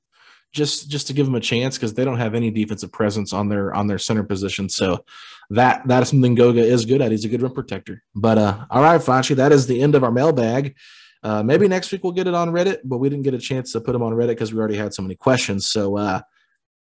just 0.53 0.89
just 0.89 1.07
to 1.07 1.13
give 1.13 1.25
him 1.25 1.35
a 1.35 1.39
chance 1.39 1.77
because 1.77 1.93
they 1.93 2.03
don't 2.03 2.17
have 2.17 2.35
any 2.35 2.51
defensive 2.51 2.91
presence 2.91 3.31
on 3.31 3.47
their 3.47 3.73
on 3.73 3.87
their 3.87 3.97
center 3.97 4.23
position. 4.23 4.67
So 4.67 5.05
that 5.51 5.87
that 5.87 6.03
is 6.03 6.09
something 6.09 6.35
Goga 6.35 6.61
is 6.61 6.85
good 6.85 7.01
at. 7.01 7.11
He's 7.11 7.23
a 7.23 7.29
good 7.29 7.41
rim 7.41 7.53
protector. 7.53 8.03
But 8.13 8.37
uh, 8.37 8.65
all 8.69 8.83
right, 8.83 8.99
Facci, 8.99 9.37
that 9.37 9.53
is 9.53 9.67
the 9.67 9.81
end 9.81 9.95
of 9.95 10.03
our 10.03 10.11
mailbag. 10.11 10.75
Uh, 11.23 11.43
maybe 11.43 11.67
next 11.69 11.91
week 11.93 12.03
we'll 12.03 12.13
get 12.13 12.27
it 12.27 12.33
on 12.33 12.49
Reddit, 12.49 12.79
but 12.83 12.97
we 12.97 13.09
didn't 13.09 13.23
get 13.23 13.33
a 13.33 13.39
chance 13.39 13.71
to 13.71 13.79
put 13.79 13.93
them 13.93 14.03
on 14.03 14.13
Reddit 14.13 14.27
because 14.29 14.53
we 14.53 14.59
already 14.59 14.77
had 14.77 14.93
so 14.93 15.01
many 15.01 15.15
questions. 15.15 15.67
So, 15.69 15.97
uh, 15.97 16.21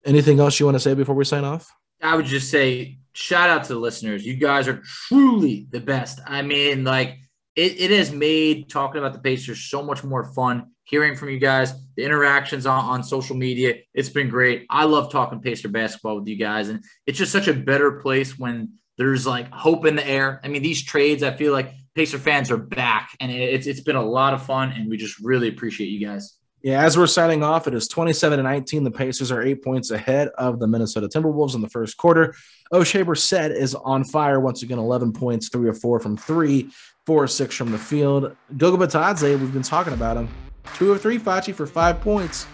anything 0.05 0.41
else 0.41 0.59
you 0.59 0.67
want 0.67 0.77
to 0.77 0.81
say 0.81 0.95
before 0.95 1.15
we 1.15 1.25
sign 1.25 1.45
off? 1.45 1.71
I 2.03 2.17
would 2.17 2.27
just 2.27 2.51
say 2.51 2.99
shout 3.17 3.49
out 3.49 3.65
to 3.65 3.75
the 3.75 3.81
listeners. 3.81 4.25
You 4.27 4.35
guys 4.35 4.69
are 4.69 4.83
truly 5.09 5.67
the 5.71 5.81
best. 5.81 6.21
I 6.27 6.43
mean, 6.43 6.85
like 6.85 7.17
it, 7.57 7.81
it 7.81 7.91
has 7.91 8.13
made 8.13 8.69
talking 8.69 8.99
about 8.99 9.15
the 9.15 9.19
Pacers 9.19 9.65
so 9.65 9.83
much 9.83 10.05
more 10.05 10.25
fun. 10.35 10.73
Hearing 10.85 11.17
from 11.17 11.31
you 11.31 11.41
guys, 11.41 11.73
the 11.97 12.05
interactions 12.05 12.65
on, 12.65 12.85
on 12.85 13.03
social 13.03 13.35
media, 13.35 13.79
it's 13.93 14.11
been 14.11 14.29
great. 14.29 14.67
I 14.71 14.85
love 14.85 15.11
talking 15.11 15.41
Pacer 15.41 15.69
basketball 15.69 16.21
with 16.21 16.29
you 16.29 16.37
guys, 16.37 16.69
and 16.69 16.85
it's 17.07 17.19
just 17.19 17.33
such 17.33 17.49
a 17.49 17.55
better 17.55 17.93
place 18.01 18.39
when 18.39 18.75
there's 18.97 19.27
like 19.27 19.51
hope 19.51 19.85
in 19.85 19.97
the 19.97 20.07
air. 20.07 20.41
I 20.45 20.49
mean, 20.49 20.63
these 20.63 20.85
trades, 20.85 21.25
I 21.25 21.35
feel 21.35 21.53
like 21.53 21.73
Pacer 21.97 22.19
fans 22.19 22.53
are 22.53 22.57
back, 22.57 23.17
and 23.19 23.33
it's 23.33 23.67
it's 23.67 23.81
been 23.81 23.97
a 23.97 24.05
lot 24.05 24.33
of 24.33 24.47
fun, 24.47 24.71
and 24.71 24.89
we 24.89 24.97
just 24.97 25.19
really 25.19 25.49
appreciate 25.49 25.89
you 25.89 26.07
guys. 26.07 26.37
Yeah, 26.67 26.83
as 26.83 26.99
we're 26.99 27.07
signing 27.07 27.45
off, 27.45 27.69
it 27.69 27.75
is 27.75 27.87
27 27.87 28.39
to 28.39 28.43
19. 28.43 28.83
The 28.83 28.91
Pacers 28.91 29.31
are 29.31 29.41
eight 29.41 29.63
points 29.63 29.93
ahead 29.93 30.31
of 30.37 30.59
the 30.59 30.67
Minnesota 30.67 31.07
Timberwolves 31.07 31.55
in 31.55 31.61
the 31.61 31.69
first 31.69 31.97
quarter. 31.97 32.35
Oshae 32.73 33.05
Brissett 33.05 33.55
is 33.55 33.77
on 33.77 34.03
fire 34.03 34.41
once 34.41 34.65
again, 34.65 34.81
11 34.81 35.13
points, 35.13 35.49
three 35.49 35.69
or 35.69 35.73
four 35.73 36.01
from 36.01 36.17
three, 36.17 36.69
four 37.07 37.23
or 37.23 37.29
six 37.29 37.55
from 37.55 37.71
the 37.71 37.79
field. 37.79 38.35
Goga 38.57 38.85
Bitadze, 38.85 39.39
we've 39.39 39.53
been 39.53 39.63
talking 39.63 39.93
about 39.93 40.17
him, 40.17 40.29
two 40.75 40.91
or 40.91 40.99
three, 40.99 41.21
Facci 41.21 41.55
for 41.55 41.69
five 41.69 42.01
points. 42.01 42.49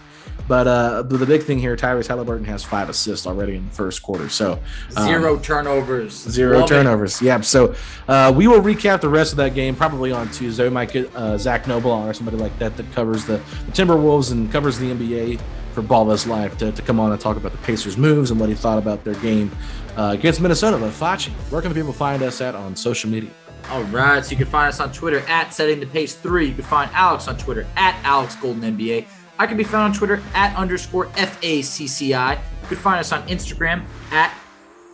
But 0.47 0.67
uh, 0.67 1.01
the 1.03 1.25
big 1.25 1.43
thing 1.43 1.59
here, 1.59 1.75
Tyrese 1.75 2.07
Haliburton 2.07 2.45
has 2.45 2.63
five 2.63 2.89
assists 2.89 3.25
already 3.25 3.55
in 3.55 3.65
the 3.65 3.73
first 3.73 4.03
quarter. 4.03 4.29
So 4.29 4.59
um, 4.97 5.07
zero 5.07 5.37
turnovers. 5.37 6.13
Zero 6.13 6.59
Love 6.59 6.69
turnovers. 6.69 7.21
It. 7.21 7.25
Yeah. 7.25 7.41
So 7.41 7.75
uh, 8.07 8.33
we 8.35 8.47
will 8.47 8.61
recap 8.61 9.01
the 9.01 9.09
rest 9.09 9.31
of 9.31 9.37
that 9.37 9.53
game 9.53 9.75
probably 9.75 10.11
on 10.11 10.29
Tuesday. 10.31 10.65
We 10.65 10.69
might 10.69 10.91
get 10.91 11.13
uh, 11.15 11.37
Zach 11.37 11.67
Noble 11.67 11.91
or 11.91 12.13
somebody 12.13 12.37
like 12.37 12.57
that 12.59 12.75
that 12.77 12.91
covers 12.91 13.25
the, 13.25 13.37
the 13.65 13.71
Timberwolves 13.71 14.31
and 14.31 14.51
covers 14.51 14.77
the 14.77 14.91
NBA 14.91 15.39
for 15.73 15.81
Ball 15.81 16.05
This 16.05 16.27
Life 16.27 16.57
to, 16.57 16.71
to 16.71 16.81
come 16.81 16.99
on 16.99 17.11
and 17.11 17.19
talk 17.19 17.37
about 17.37 17.51
the 17.51 17.57
Pacers' 17.59 17.97
moves 17.97 18.31
and 18.31 18.39
what 18.39 18.49
he 18.49 18.55
thought 18.55 18.77
about 18.77 19.03
their 19.03 19.15
game 19.15 19.51
uh, 19.97 20.11
against 20.13 20.41
Minnesota. 20.41 20.77
But 20.77 20.91
Facci, 20.91 21.29
where 21.51 21.61
can 21.61 21.73
people 21.73 21.93
find 21.93 22.21
us 22.21 22.41
at 22.41 22.53
on 22.53 22.75
social 22.75 23.09
media? 23.09 23.31
All 23.69 23.83
right, 23.85 24.23
so 24.23 24.31
you 24.31 24.37
can 24.37 24.45
find 24.45 24.67
us 24.67 24.79
on 24.81 24.91
Twitter 24.91 25.19
at 25.27 25.53
Setting 25.53 25.79
the 25.79 25.85
Pace 25.85 26.15
Three. 26.15 26.47
You 26.47 26.53
can 26.53 26.65
find 26.65 26.91
Alex 26.93 27.27
on 27.29 27.37
Twitter 27.37 27.65
at 27.77 27.97
Alex 28.03 28.35
Golden 28.35 28.77
NBA. 28.77 29.07
I 29.39 29.47
can 29.47 29.57
be 29.57 29.63
found 29.63 29.83
on 29.83 29.93
Twitter 29.93 30.21
at 30.35 30.55
underscore 30.55 31.07
FACCI. 31.07 32.37
You 32.61 32.67
can 32.67 32.77
find 32.77 32.99
us 32.99 33.11
on 33.11 33.27
Instagram 33.27 33.83
at 34.11 34.33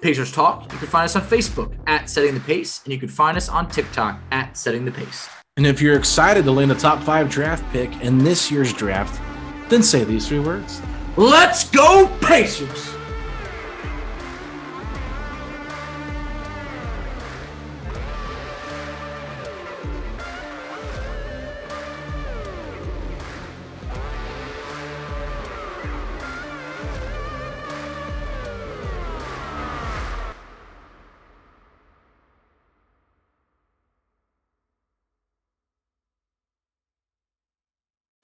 Pacers 0.02 0.32
Talk. 0.32 0.72
You 0.72 0.78
can 0.78 0.88
find 0.88 1.06
us 1.06 1.16
on 1.16 1.24
Facebook 1.24 1.78
at 1.88 2.10
Setting 2.10 2.34
the 2.34 2.40
Pace, 2.40 2.82
and 2.86 2.94
you 2.94 3.00
can 3.00 3.10
find 3.10 3.36
us 3.38 3.50
on 3.50 3.70
TikTok 3.70 4.20
at 4.32 4.58
Setting 4.58 4.86
the 4.86 4.92
Pace. 4.92 5.28
And 5.58 5.68
if 5.68 5.82
you're 5.82 5.98
excited 5.98 6.46
to 6.46 6.52
land 6.52 6.72
a 6.72 6.76
top 6.76 7.04
five 7.04 7.30
draft 7.30 7.70
pick 7.74 7.92
in 8.02 8.18
this 8.18 8.50
year's 8.50 8.72
draft, 8.72 9.22
then 9.70 9.84
say 9.84 10.04
these 10.04 10.28
three 10.28 10.40
words 10.40 10.82
Let's 11.18 11.70
go, 11.70 12.10
Pacers! 12.22 12.96